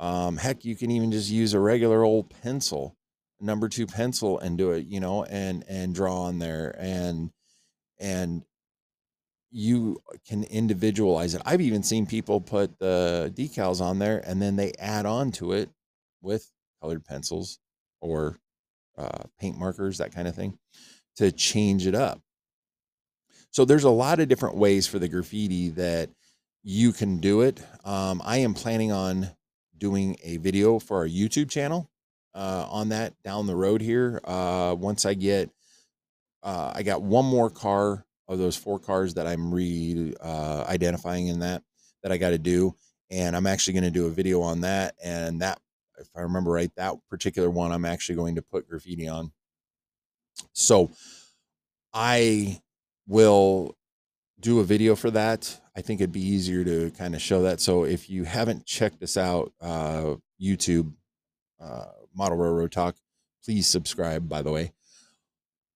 [0.00, 2.96] Um, heck, you can even just use a regular old pencil,
[3.40, 4.86] number two pencil, and do it.
[4.86, 7.30] You know, and and draw on there and
[8.02, 8.44] and
[9.50, 11.42] you can individualize it.
[11.44, 15.52] I've even seen people put the decals on there and then they add on to
[15.52, 15.70] it
[16.20, 16.50] with
[16.80, 17.58] colored pencils
[18.00, 18.38] or
[18.98, 20.58] uh, paint markers, that kind of thing,
[21.16, 22.20] to change it up.
[23.50, 26.08] So there's a lot of different ways for the graffiti that
[26.62, 27.62] you can do it.
[27.84, 29.28] Um, I am planning on
[29.76, 31.90] doing a video for our YouTube channel
[32.34, 34.20] uh, on that down the road here.
[34.24, 35.50] Uh, once I get
[36.42, 41.28] uh, I got one more car of those four cars that I'm re uh, identifying
[41.28, 41.62] in that
[42.02, 42.74] that I got to do,
[43.10, 44.94] and I'm actually going to do a video on that.
[45.02, 45.60] And that,
[45.98, 49.32] if I remember right, that particular one I'm actually going to put graffiti on.
[50.52, 50.90] So
[51.92, 52.60] I
[53.06, 53.76] will
[54.40, 55.60] do a video for that.
[55.76, 57.60] I think it'd be easier to kind of show that.
[57.60, 60.92] So if you haven't checked us out, uh, YouTube,
[61.60, 62.96] uh, Model Railroad Talk,
[63.44, 64.28] please subscribe.
[64.28, 64.72] By the way,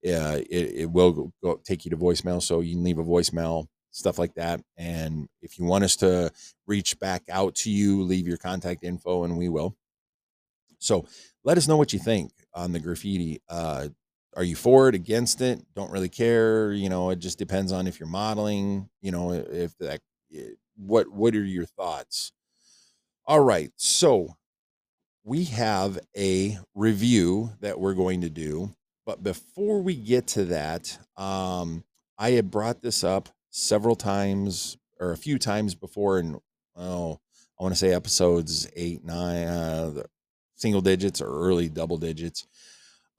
[0.08, 3.66] uh, it, it will go, take you to voicemail so you can leave a voicemail
[3.92, 6.32] stuff like that and if you want us to
[6.66, 9.76] reach back out to you leave your contact info and we will.
[10.80, 11.06] So
[11.44, 13.90] let us know what you think on the graffiti uh,
[14.36, 17.86] are you for it against it don't really care you know it just depends on
[17.86, 20.00] if you're modeling you know if that
[20.34, 22.32] eh, what what are your thoughts?
[23.26, 24.36] All right so
[25.24, 30.98] we have a review that we're going to do but before we get to that
[31.18, 31.84] um
[32.18, 36.40] i had brought this up several times or a few times before and
[36.76, 37.20] oh
[37.60, 40.04] i want to say episodes eight nine uh
[40.56, 42.48] single digits or early double digits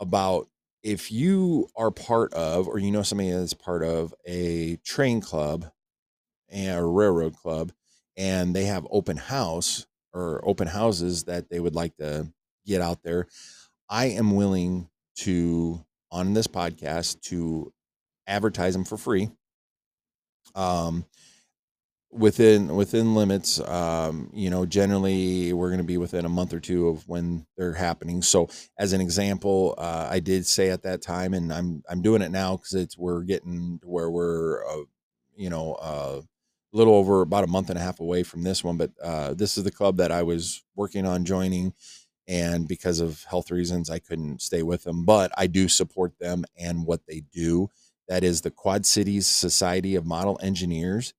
[0.00, 0.48] about
[0.82, 5.70] if you are part of or you know somebody that's part of a train club
[6.48, 7.72] and a railroad club
[8.16, 12.32] and they have open house or open houses that they would like to
[12.66, 13.26] get out there.
[13.88, 17.72] I am willing to on this podcast to
[18.26, 19.30] advertise them for free.
[20.54, 21.06] Um
[22.10, 26.60] within within limits um you know generally we're going to be within a month or
[26.60, 28.20] two of when they're happening.
[28.20, 32.20] So as an example uh, i did say at that time and i'm i'm doing
[32.20, 34.84] it now because it's we're getting to where we're uh,
[35.36, 36.20] you know uh,
[36.72, 39.34] a little over about a month and a half away from this one but uh,
[39.34, 41.72] this is the club that i was working on joining
[42.28, 46.44] and because of health reasons i couldn't stay with them but i do support them
[46.58, 47.68] and what they do
[48.08, 51.14] that is the quad cities society of model engineers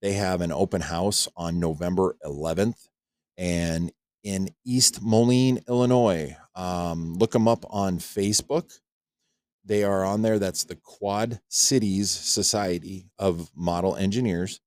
[0.00, 2.88] they have an open house on November 11th
[3.36, 3.92] and
[4.22, 6.36] in East Moline, Illinois.
[6.54, 8.78] Um, look them up on Facebook.
[9.64, 10.38] They are on there.
[10.38, 14.60] That's the Quad Cities Society of Model Engineers.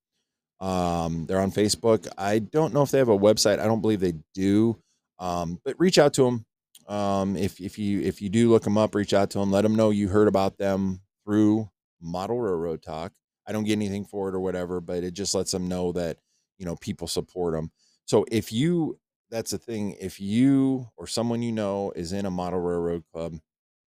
[0.62, 2.08] Um, they're on Facebook.
[2.18, 3.60] I don't know if they have a website.
[3.60, 4.78] I don't believe they do.
[5.20, 6.46] Um, but reach out to them.
[6.88, 9.52] Um, if if you if you do look them up, reach out to them.
[9.52, 13.14] Let them know you heard about them through Model Railroad Talk.
[13.48, 16.18] I don't get anything for it or whatever, but it just lets them know that,
[16.58, 17.72] you know, people support them.
[18.06, 19.00] So if you,
[19.30, 23.40] that's the thing, if you or someone you know is in a model railroad club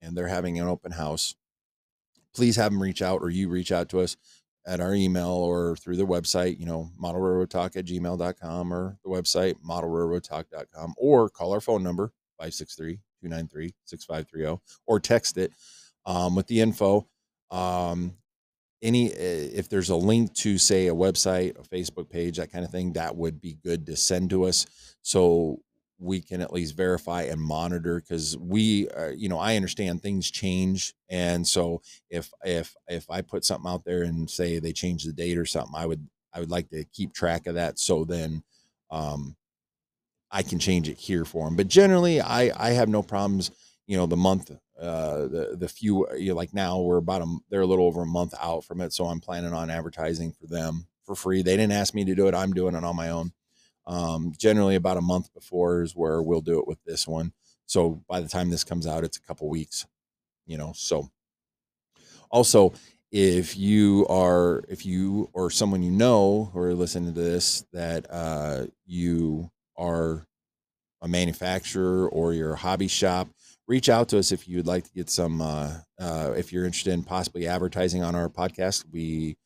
[0.03, 1.35] and they're having an open house,
[2.35, 4.17] please have them reach out or you reach out to us
[4.67, 8.99] at our email or through the website, you know, model railroad talk at gmail.com or
[9.05, 15.37] the website model railroad talk.com or call our phone number 563 293 6530 or text
[15.37, 15.53] it
[16.07, 17.07] um, with the info.
[17.51, 18.17] Um,
[18.85, 22.65] any eh, if there's a link to say a website a facebook page that kind
[22.65, 24.67] of thing that would be good to send to us
[25.03, 25.61] so
[25.99, 30.31] we can at least verify and monitor because we uh, you know i understand things
[30.31, 31.81] change and so
[32.11, 35.47] if if if i put something out there and say they change the date or
[35.47, 38.43] something i would i would like to keep track of that so then
[38.91, 39.37] um
[40.31, 43.51] i can change it here for them but generally i i have no problems
[43.87, 47.37] you know the month uh the the few you know, like now we're about a
[47.51, 50.47] they're a little over a month out from it so i'm planning on advertising for
[50.47, 51.43] them for free.
[51.43, 53.33] They didn't ask me to do it i'm doing it on my own
[53.87, 57.33] um generally about a month before is where we'll do it with this one.
[57.67, 59.87] So by the time this comes out it's a couple weeks
[60.47, 61.11] you know so.
[62.31, 62.73] Also
[63.13, 68.07] if you are if you or someone you know who are listening to this that
[68.11, 70.27] uh you are
[71.03, 73.29] a manufacturer or your hobby shop
[73.67, 76.65] reach out to us if you would like to get some uh, uh, if you're
[76.67, 78.85] interested in possibly advertising on our podcast.
[78.93, 79.37] We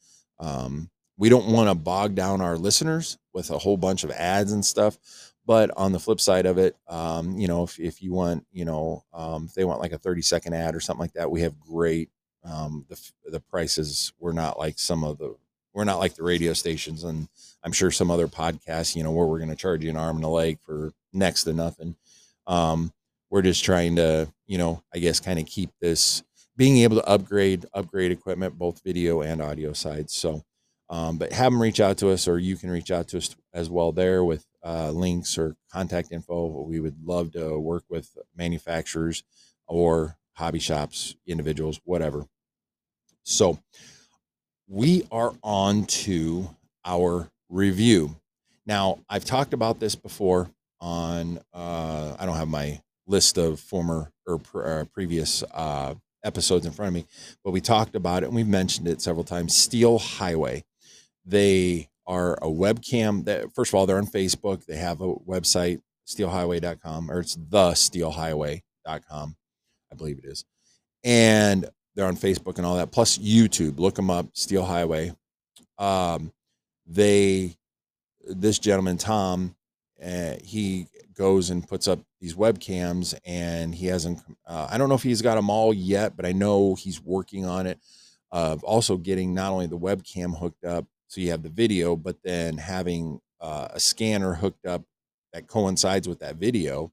[0.41, 4.53] um, we don't want to bog down our listeners with a whole bunch of ads
[4.53, 4.99] and stuff
[5.47, 8.65] but on the flip side of it um, you know if, if you want you
[8.65, 11.43] know um, if they want like a 30 second ad or something like that we
[11.43, 12.09] have great
[12.45, 14.13] um, the, the prices.
[14.19, 15.35] We're not like some of the
[15.75, 17.29] we're not like the radio stations and
[17.63, 20.17] i'm sure some other podcasts you know where we're going to charge you an arm
[20.17, 21.95] and a leg for next to nothing.
[22.47, 22.93] Um,
[23.31, 26.23] we're just trying to you know i guess kind of keep this
[26.57, 30.13] being able to upgrade upgrade equipment both video and audio sides.
[30.13, 30.43] So
[30.91, 33.35] um, but have them reach out to us or you can reach out to us
[33.53, 38.17] as well there with uh, links or contact info we would love to work with
[38.37, 39.23] manufacturers
[39.67, 42.27] or hobby shops individuals whatever
[43.23, 43.59] so
[44.67, 48.17] we are on to our review
[48.67, 54.13] now i've talked about this before on uh, i don't have my list of former
[54.27, 57.07] or uh, previous uh, episodes in front of me,
[57.45, 59.55] but we talked about it and we've mentioned it several times.
[59.55, 60.65] Steel Highway.
[61.29, 64.65] They are a webcam that, first of all, they're on Facebook.
[64.65, 69.37] They have a website, steelhighway.com, or it's the steelhighway.com,
[69.93, 70.45] I believe it is.
[71.05, 73.79] And they're on Facebook and all that, plus YouTube.
[73.79, 75.13] Look them up, Steel Highway.
[75.79, 76.33] Um,
[76.87, 77.57] they,
[78.25, 79.55] this gentleman, Tom,
[80.05, 84.95] uh, he goes and puts up these webcams and he hasn't uh, i don't know
[84.95, 87.81] if he's got them all yet but i know he's working on it
[88.31, 92.17] of also getting not only the webcam hooked up so you have the video but
[92.23, 94.83] then having uh, a scanner hooked up
[95.33, 96.93] that coincides with that video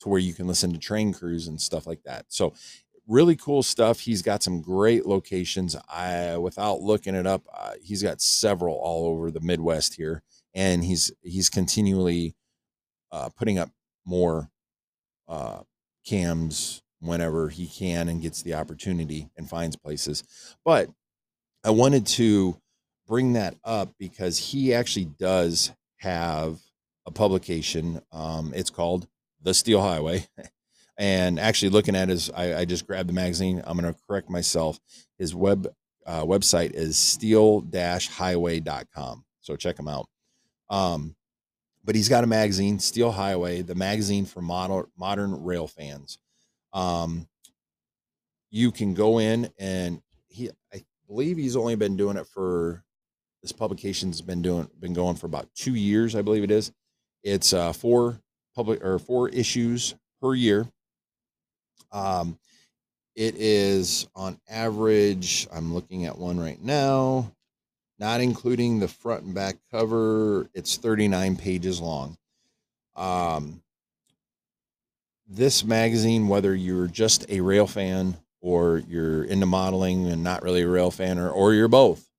[0.00, 2.52] to where you can listen to train crews and stuff like that so
[3.10, 4.00] really cool stuff.
[4.00, 5.76] He's got some great locations.
[5.88, 10.22] I, without looking it up, uh, he's got several all over the Midwest here,
[10.54, 12.34] and he's he's continually
[13.12, 13.70] uh, putting up
[14.06, 14.50] more
[15.28, 15.60] uh,
[16.06, 20.22] cams whenever he can and gets the opportunity and finds places.
[20.64, 20.88] But
[21.64, 22.60] I wanted to
[23.10, 26.60] bring that up because he actually does have
[27.06, 28.00] a publication.
[28.12, 29.08] Um, it's called
[29.42, 30.28] The Steel Highway.
[30.96, 33.60] and actually looking at his, I, I just grabbed the magazine.
[33.66, 34.78] I'm going to correct myself.
[35.18, 35.66] His web
[36.06, 39.24] uh, website is steel-highway.com.
[39.40, 40.06] So check him out.
[40.70, 41.16] Um,
[41.82, 46.16] but he's got a magazine, Steel Highway, the magazine for modern modern rail fans.
[46.72, 47.26] Um,
[48.50, 52.84] you can go in and he, I believe he's only been doing it for
[53.42, 56.72] this publication's been doing been going for about two years, I believe it is.
[57.22, 58.20] It's uh, four
[58.54, 60.66] public or four issues per year.
[61.92, 62.38] Um,
[63.16, 65.48] it is on average.
[65.52, 67.32] I'm looking at one right now
[68.00, 70.48] not including the front and back cover.
[70.54, 72.16] It's 39 pages long.
[72.96, 73.62] Um,
[75.28, 80.62] this magazine, whether you're just a rail fan or you're into modeling and not really
[80.62, 82.09] a rail fan, or, or you're both,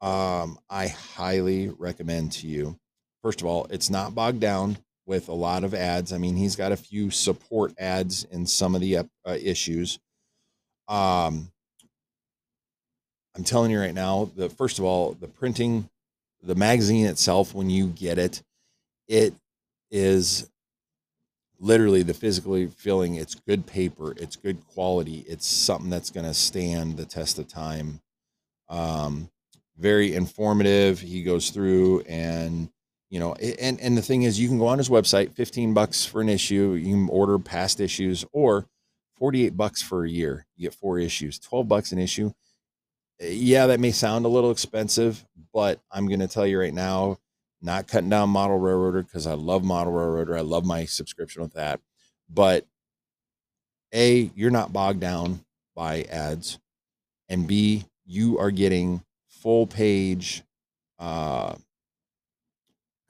[0.00, 2.78] um, I highly recommend to you.
[3.22, 6.12] First of all, it's not bogged down with a lot of ads.
[6.12, 9.98] I mean, he's got a few support ads in some of the uh, issues.
[10.88, 11.50] Um,
[13.36, 15.88] I'm telling you right now, the first of all, the printing,
[16.42, 18.42] the magazine itself, when you get it,
[19.08, 19.34] it
[19.90, 20.48] is
[21.58, 26.34] literally the physically feeling it's good paper, it's good quality, it's something that's going to
[26.34, 28.00] stand the test of time.
[28.68, 29.28] Um,
[29.80, 31.00] very informative.
[31.00, 32.70] He goes through and
[33.10, 36.06] you know, and and the thing is, you can go on his website, fifteen bucks
[36.06, 36.74] for an issue.
[36.74, 38.66] You can order past issues, or
[39.16, 40.46] forty eight bucks for a year.
[40.56, 42.28] You get four issues, twelve bucks an issue
[43.20, 45.24] eh, yeah, that may sound a little expensive,
[45.54, 47.18] but I'm going to tell you right now,
[47.62, 50.36] not cutting down Model Railroader because I love Model Railroader.
[50.36, 51.80] I love my subscription with that.
[52.30, 52.66] But
[53.94, 55.44] A, you're not bogged down
[55.76, 56.58] by ads.
[57.28, 59.02] And B, you are getting
[59.40, 60.42] full page
[60.98, 61.54] uh,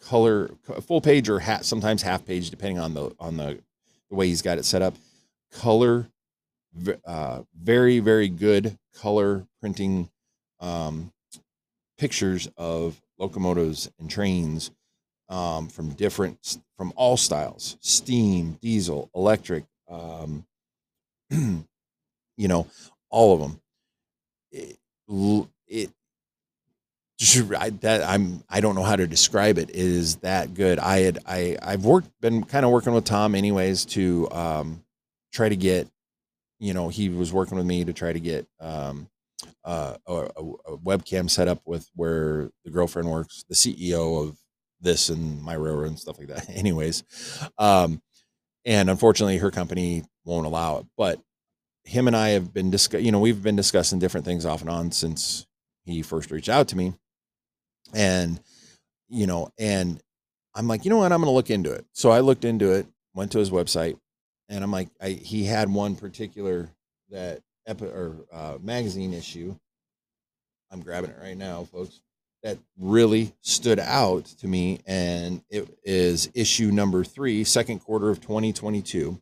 [0.01, 0.51] color
[0.83, 3.59] full page or hat sometimes half page depending on the on the,
[4.09, 4.95] the way he's got it set up.
[5.53, 6.09] Color
[7.05, 10.09] uh, very very good color printing
[10.61, 11.13] um,
[11.99, 14.71] pictures of locomotives and trains
[15.29, 20.47] um, from different from all styles steam diesel electric um,
[21.31, 21.65] you
[22.39, 22.67] know
[23.11, 23.61] all of them
[24.53, 24.79] it,
[25.67, 25.91] it
[27.59, 29.71] I, that I'm I don't know how to describe it.
[29.71, 33.85] is that good I had I I've worked been kind of working with Tom anyways
[33.87, 34.85] to um
[35.33, 35.89] try to get
[36.61, 39.09] you know, he was working with me to try to get um,
[39.65, 44.39] uh, a, a, webcam set up with where the girlfriend works, the CEO of
[44.81, 46.49] this and my railroad and stuff like that.
[46.55, 47.03] Anyways,
[47.59, 48.01] um,
[48.67, 50.87] and unfortunately, her company won't allow it.
[50.99, 51.19] But
[51.85, 54.71] him and I have been discuss, you know, we've been discussing different things off and
[54.71, 55.47] on since
[55.85, 56.93] he first reached out to me,
[57.95, 58.41] and
[59.09, 60.01] you know, and
[60.55, 61.85] I'm like, you know what, I'm to look into it.
[61.93, 63.99] So I looked into it, went to his website,
[64.49, 66.71] and I'm like, I, he had one particular
[67.11, 69.57] that epi- or uh, magazine issue.
[70.71, 72.01] I'm grabbing it right now, folks.
[72.43, 78.21] That really stood out to me, and it is issue number three, second quarter of
[78.21, 79.21] 2022.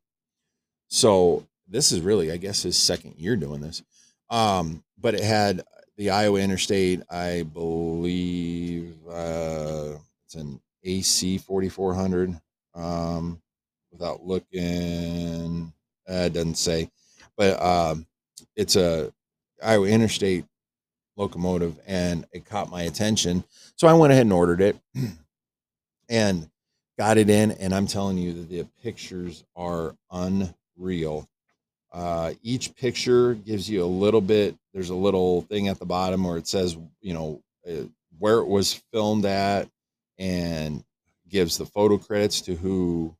[0.88, 3.82] So this is really, I guess, his second year doing this.
[4.30, 5.64] Um, but it had
[5.98, 12.40] the Iowa Interstate, I believe, uh, it's an AC 4400.
[12.74, 13.42] Um,
[13.90, 15.72] without looking.
[16.08, 16.90] Uh, it doesn't say,
[17.36, 18.06] but um,
[18.56, 19.12] it's a
[19.62, 20.46] Iowa Interstate
[21.16, 23.44] locomotive, and it caught my attention.
[23.76, 24.78] So I went ahead and ordered it,
[26.08, 26.48] and
[26.98, 27.50] got it in.
[27.52, 31.28] And I'm telling you that the pictures are unreal.
[31.92, 34.56] Uh, each picture gives you a little bit.
[34.74, 37.84] There's a little thing at the bottom where it says, you know, uh,
[38.18, 39.68] where it was filmed at,
[40.18, 40.84] and
[41.28, 43.14] gives the photo credits to who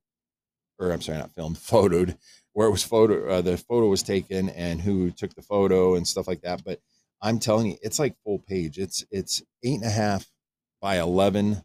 [0.79, 2.17] or I'm sorry, not filmed, photoed,
[2.53, 6.07] where it was photo, uh, the photo was taken and who took the photo and
[6.07, 6.65] stuff like that.
[6.65, 6.81] But
[7.21, 8.79] I'm telling you, it's like full page.
[8.79, 10.27] It's it's eight and a half
[10.81, 11.63] by eleven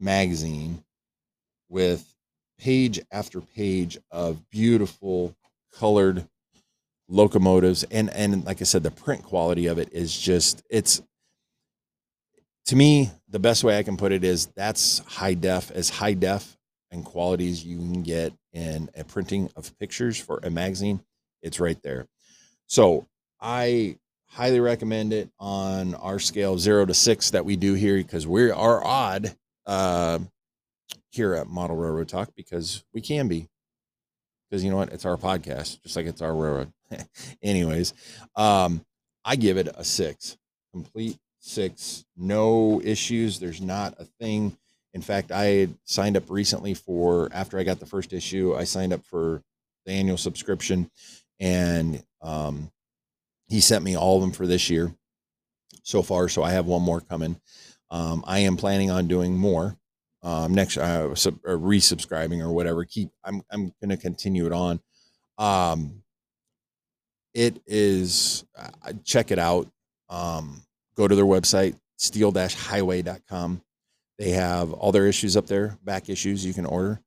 [0.00, 0.82] magazine
[1.68, 2.14] with
[2.58, 5.36] page after page of beautiful
[5.72, 6.26] colored
[7.08, 11.02] locomotives and and like I said, the print quality of it is just it's
[12.66, 16.14] to me the best way I can put it is that's high def as high
[16.14, 16.56] def
[16.90, 21.00] and qualities you can get in a printing of pictures for a magazine
[21.42, 22.06] it's right there.
[22.66, 23.06] So
[23.40, 23.96] I
[24.26, 28.50] highly recommend it on our scale zero to six that we do here because we
[28.50, 29.34] are odd
[29.66, 30.20] uh,
[31.10, 33.48] here at Model Railroad Talk because we can be.
[34.50, 34.92] Because you know what?
[34.92, 36.72] It's our podcast, just like it's our railroad.
[37.42, 37.94] Anyways,
[38.34, 38.84] um,
[39.24, 40.36] I give it a six,
[40.72, 43.38] complete six, no issues.
[43.38, 44.56] There's not a thing.
[44.92, 48.92] In fact, I signed up recently for after I got the first issue, I signed
[48.92, 49.42] up for
[49.86, 50.90] the annual subscription,
[51.38, 52.70] and um,
[53.48, 54.92] he sent me all of them for this year
[55.84, 56.28] so far.
[56.28, 57.40] So I have one more coming.
[57.90, 59.76] Um, I am planning on doing more
[60.22, 62.84] um, next, uh, sub, or resubscribing or whatever.
[62.84, 63.10] Keep.
[63.24, 64.80] I'm I'm going to continue it on.
[65.38, 66.02] Um,
[67.34, 68.44] it is.
[68.56, 69.70] Uh, check it out.
[70.08, 70.62] Um,
[70.96, 73.62] go to their website steel-highway.com
[74.20, 77.00] they have all their issues up there, back issues you can order.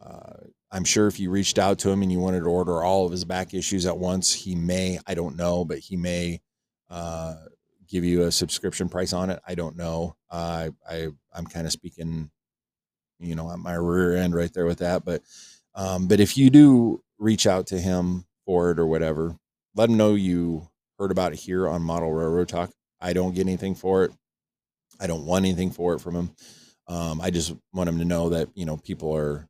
[0.00, 0.34] Uh,
[0.70, 3.10] I'm sure if you reached out to him and you wanted to order all of
[3.10, 6.40] his back issues at once, he may, I don't know, but he may
[6.88, 7.34] uh,
[7.88, 9.40] give you a subscription price on it.
[9.48, 10.14] I don't know.
[10.30, 12.30] Uh, I, I'm kind of speaking,
[13.20, 15.04] you know, at my rear end right there with that.
[15.04, 15.22] But,
[15.74, 19.36] um, but if you do reach out to him for it or whatever,
[19.74, 20.68] let him know you
[20.98, 22.70] heard about it here on Model Railroad Talk.
[23.00, 24.12] I don't get anything for it.
[25.00, 26.30] I don't want anything for it from him.
[26.86, 29.48] Um, I just want him to know that you know people are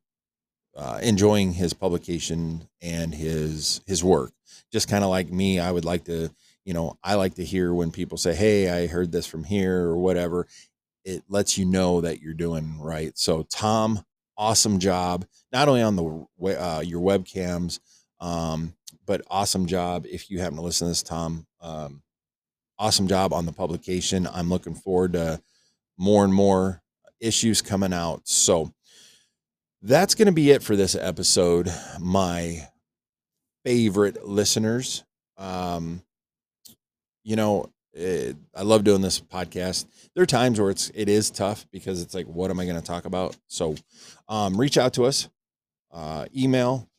[0.77, 4.31] uh, enjoying his publication and his his work.
[4.71, 6.29] Just kind of like me, I would like to,
[6.63, 9.85] you know, I like to hear when people say, "Hey, I heard this from here"
[9.85, 10.47] or whatever.
[11.03, 13.17] It lets you know that you're doing right.
[13.17, 14.03] So, Tom,
[14.37, 17.79] awesome job, not only on the uh, your webcams,
[18.19, 18.73] um,
[19.05, 21.45] but awesome job if you happen to listen to this, Tom.
[21.59, 22.01] Um,
[22.77, 24.27] awesome job on the publication.
[24.31, 25.41] I'm looking forward to
[25.97, 26.81] more and more
[27.19, 28.27] issues coming out.
[28.27, 28.73] So
[29.81, 31.71] that's going to be it for this episode.
[31.99, 32.67] My
[33.63, 35.03] favorite listeners.
[35.37, 36.03] Um,
[37.23, 39.85] you know, it, I love doing this podcast.
[40.15, 42.79] There are times where it's it is tough because it's like, what am I going
[42.79, 43.37] to talk about?
[43.47, 43.75] So,
[44.27, 45.29] um, reach out to us.
[45.91, 46.89] Uh, email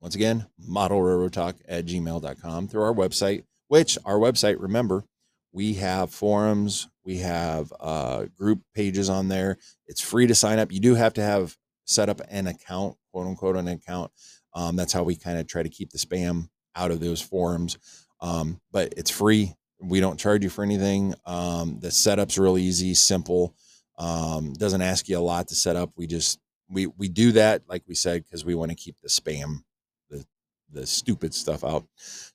[0.00, 5.04] once again, model railroad talk at gmail.com through our website, which our website, remember,
[5.52, 9.58] we have forums, we have uh, group pages on there.
[9.86, 10.72] It's free to sign up.
[10.72, 14.10] You do have to have set up an account, quote unquote, an account.
[14.54, 17.76] Um, that's how we kind of try to keep the spam out of those forums.
[18.20, 19.54] Um, but it's free.
[19.80, 21.14] We don't charge you for anything.
[21.26, 23.54] Um, the setup's real easy, simple.
[23.98, 25.90] Um, doesn't ask you a lot to set up.
[25.96, 26.38] We just
[26.70, 29.62] we we do that, like we said, because we want to keep the spam,
[30.08, 30.24] the
[30.72, 31.86] the stupid stuff out.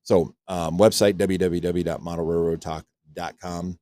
[0.04, 3.80] So um, website www.modelrailroadtalk.com.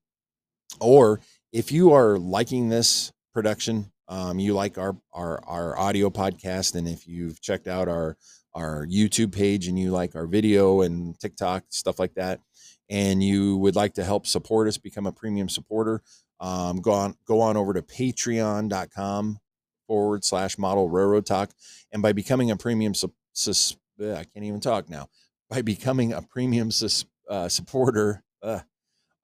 [0.80, 1.20] Or
[1.52, 6.88] if you are liking this production, um, you like our, our our audio podcast, and
[6.88, 8.18] if you've checked out our
[8.54, 12.40] our YouTube page and you like our video and TikTok stuff like that,
[12.94, 16.04] and you would like to help support us, become a premium supporter,
[16.40, 19.40] um, go on go on over to Patreon.com
[19.88, 21.50] forward slash Model Railroad Talk,
[21.92, 25.10] and by becoming a premium sus, I can't even talk now.
[25.50, 28.60] By becoming a premium sus, uh, supporter, uh,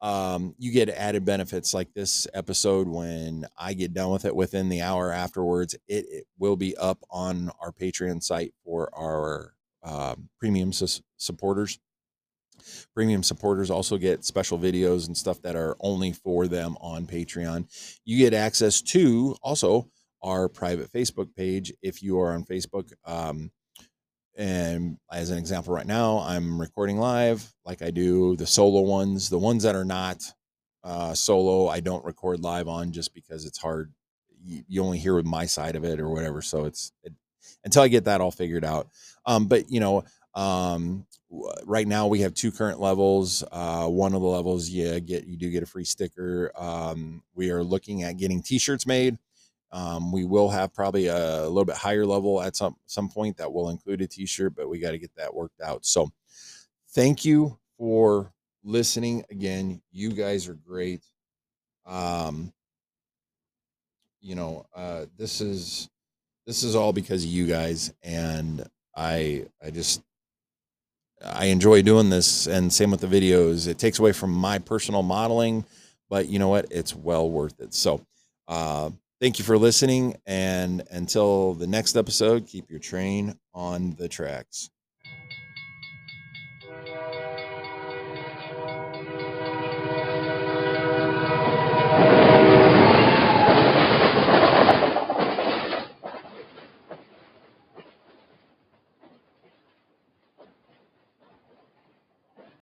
[0.01, 4.70] um, you get added benefits like this episode when I get done with it within
[4.70, 5.76] the hour afterwards.
[5.88, 9.53] It, it will be up on our Patreon site for our
[9.84, 11.80] um, premium su- supporters.
[12.93, 17.66] Premium supporters also get special videos and stuff that are only for them on Patreon.
[18.05, 19.89] You get access to also
[20.22, 22.91] our private Facebook page if you are on Facebook.
[23.05, 23.51] Um,
[24.38, 29.30] and as an example, right now, I'm recording live like I do the solo ones.
[29.30, 30.24] The ones that are not
[30.84, 33.91] uh, solo, I don't record live on just because it's hard.
[34.41, 36.41] You, only hear with my side of it or whatever.
[36.41, 37.12] So it's it,
[37.66, 38.88] until I get that all figured out.
[39.26, 40.05] Um, but, you know,
[40.39, 41.05] um,
[41.65, 43.43] right now we have two current levels.
[43.51, 46.51] Uh, one of the levels, yeah, get you do get a free sticker.
[46.55, 49.17] Um, we are looking at getting t-shirts made.
[49.73, 53.35] Um, we will have probably a, a, little bit higher level at some some point
[53.37, 55.85] that will include a t-shirt, but we got to get that worked out.
[55.85, 56.09] So
[56.91, 58.31] thank you for
[58.63, 59.81] listening again.
[59.91, 61.03] You guys are great.
[61.85, 62.53] Um,
[64.21, 65.89] you know, uh, this is
[66.47, 68.65] this is all because of you guys, and
[68.95, 70.01] I I just
[71.24, 73.67] I enjoy doing this, and same with the videos.
[73.67, 75.65] It takes away from my personal modeling,
[76.09, 76.67] but you know what?
[76.72, 77.74] It's well worth it.
[77.74, 78.05] So.
[78.47, 78.91] Uh,
[79.22, 80.15] Thank you for listening.
[80.26, 84.70] And until the next episode, keep your train on the tracks.